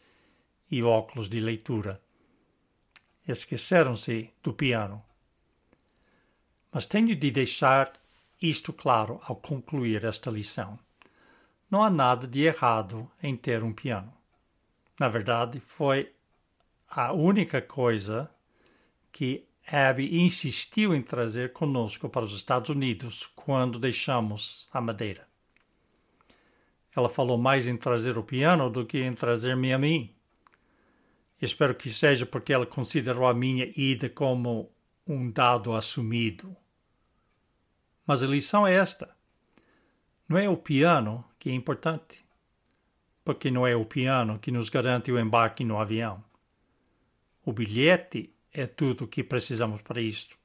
e 0.68 0.82
óculos 0.82 1.28
de 1.28 1.38
leitura. 1.38 2.02
Esqueceram-se 3.24 4.34
do 4.42 4.52
piano. 4.52 5.00
Mas 6.72 6.86
tenho 6.86 7.14
de 7.14 7.30
deixar 7.30 7.92
isto 8.42 8.72
claro 8.72 9.20
ao 9.22 9.36
concluir 9.36 10.02
esta 10.02 10.28
lição. 10.28 10.76
Não 11.70 11.82
há 11.82 11.90
nada 11.90 12.26
de 12.26 12.40
errado 12.42 13.10
em 13.22 13.36
ter 13.36 13.62
um 13.62 13.72
piano. 13.72 14.12
Na 14.98 15.08
verdade, 15.08 15.58
foi 15.60 16.12
a 16.88 17.12
única 17.12 17.60
coisa 17.60 18.30
que 19.10 19.46
Abby 19.66 20.20
insistiu 20.20 20.94
em 20.94 21.02
trazer 21.02 21.52
conosco 21.52 22.08
para 22.08 22.24
os 22.24 22.34
Estados 22.34 22.70
Unidos 22.70 23.26
quando 23.34 23.78
deixamos 23.78 24.68
a 24.72 24.80
Madeira. 24.80 25.26
Ela 26.94 27.08
falou 27.08 27.36
mais 27.36 27.66
em 27.66 27.76
trazer 27.76 28.16
o 28.18 28.22
piano 28.22 28.70
do 28.70 28.86
que 28.86 29.02
em 29.02 29.12
trazer-me 29.12 29.72
a 29.72 29.78
mim. 29.78 30.14
Espero 31.40 31.74
que 31.74 31.90
seja 31.90 32.24
porque 32.24 32.52
ela 32.52 32.66
considerou 32.66 33.26
a 33.26 33.34
minha 33.34 33.72
ida 33.76 34.08
como 34.08 34.70
um 35.06 35.30
dado 35.30 35.74
assumido. 35.74 36.56
Mas 38.06 38.22
a 38.22 38.26
lição 38.26 38.66
é 38.66 38.74
esta: 38.74 39.16
não 40.28 40.38
é 40.38 40.48
o 40.48 40.56
piano 40.56 41.24
que 41.38 41.50
é 41.50 41.52
importante, 41.52 42.24
porque 43.24 43.50
não 43.50 43.66
é 43.66 43.76
o 43.76 43.84
piano 43.84 44.38
que 44.38 44.50
nos 44.50 44.68
garante 44.68 45.12
o 45.12 45.18
embarque 45.18 45.64
no 45.64 45.78
avião. 45.78 46.24
O 47.44 47.52
bilhete 47.52 48.34
é 48.52 48.66
tudo 48.66 49.04
o 49.04 49.08
que 49.08 49.22
precisamos 49.22 49.82
para 49.82 50.00
isto. 50.00 50.38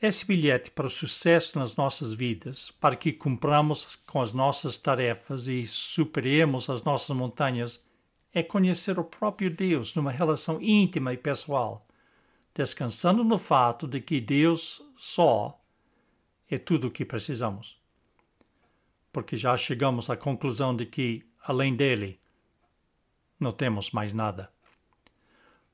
Esse 0.00 0.26
bilhete 0.26 0.70
para 0.70 0.86
o 0.86 0.90
sucesso 0.90 1.58
nas 1.58 1.76
nossas 1.76 2.14
vidas, 2.14 2.70
para 2.70 2.96
que 2.96 3.12
cumpramos 3.12 3.96
com 3.96 4.20
as 4.20 4.32
nossas 4.32 4.78
tarefas 4.78 5.48
e 5.48 5.66
superemos 5.66 6.70
as 6.70 6.82
nossas 6.82 7.16
montanhas, 7.16 7.84
é 8.32 8.42
conhecer 8.42 8.98
o 8.98 9.04
próprio 9.04 9.50
Deus 9.50 9.94
numa 9.94 10.10
relação 10.10 10.60
íntima 10.60 11.12
e 11.12 11.16
pessoal, 11.16 11.86
descansando 12.54 13.24
no 13.24 13.38
fato 13.38 13.86
de 13.86 14.00
que 14.00 14.20
Deus 14.20 14.82
só 14.96 15.58
é 16.50 16.58
tudo 16.58 16.88
o 16.88 16.90
que 16.90 17.04
precisamos. 17.04 17.80
Porque 19.16 19.34
já 19.34 19.56
chegamos 19.56 20.10
à 20.10 20.16
conclusão 20.16 20.76
de 20.76 20.84
que, 20.84 21.24
além 21.42 21.74
dele, 21.74 22.20
não 23.40 23.50
temos 23.50 23.90
mais 23.90 24.12
nada. 24.12 24.52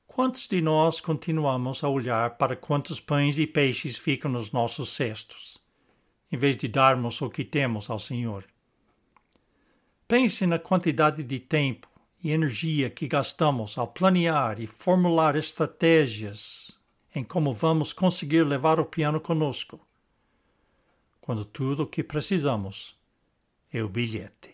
Quantos 0.06 0.46
de 0.46 0.60
nós 0.60 1.00
continuamos 1.00 1.82
a 1.82 1.88
olhar 1.88 2.36
para 2.36 2.54
quantos 2.54 3.00
pães 3.00 3.38
e 3.38 3.46
peixes 3.48 3.98
ficam 3.98 4.30
nos 4.30 4.52
nossos 4.52 4.90
cestos, 4.90 5.58
em 6.30 6.36
vez 6.36 6.56
de 6.56 6.68
darmos 6.68 7.20
o 7.20 7.28
que 7.28 7.44
temos 7.44 7.90
ao 7.90 7.98
Senhor? 7.98 8.44
Pense 10.06 10.46
na 10.46 10.60
quantidade 10.60 11.24
de 11.24 11.40
tempo 11.40 11.88
e 12.22 12.30
energia 12.30 12.88
que 12.90 13.08
gastamos 13.08 13.76
ao 13.76 13.88
planear 13.88 14.60
e 14.60 14.68
formular 14.68 15.34
estratégias 15.34 16.78
em 17.12 17.24
como 17.24 17.52
vamos 17.52 17.92
conseguir 17.92 18.44
levar 18.44 18.78
o 18.78 18.86
piano 18.86 19.20
conosco 19.20 19.84
quando 21.20 21.44
tudo 21.44 21.82
o 21.82 21.86
que 21.88 22.04
precisamos 22.04 23.01
é 23.72 23.82
o 23.82 23.88
bilhete. 23.88 24.51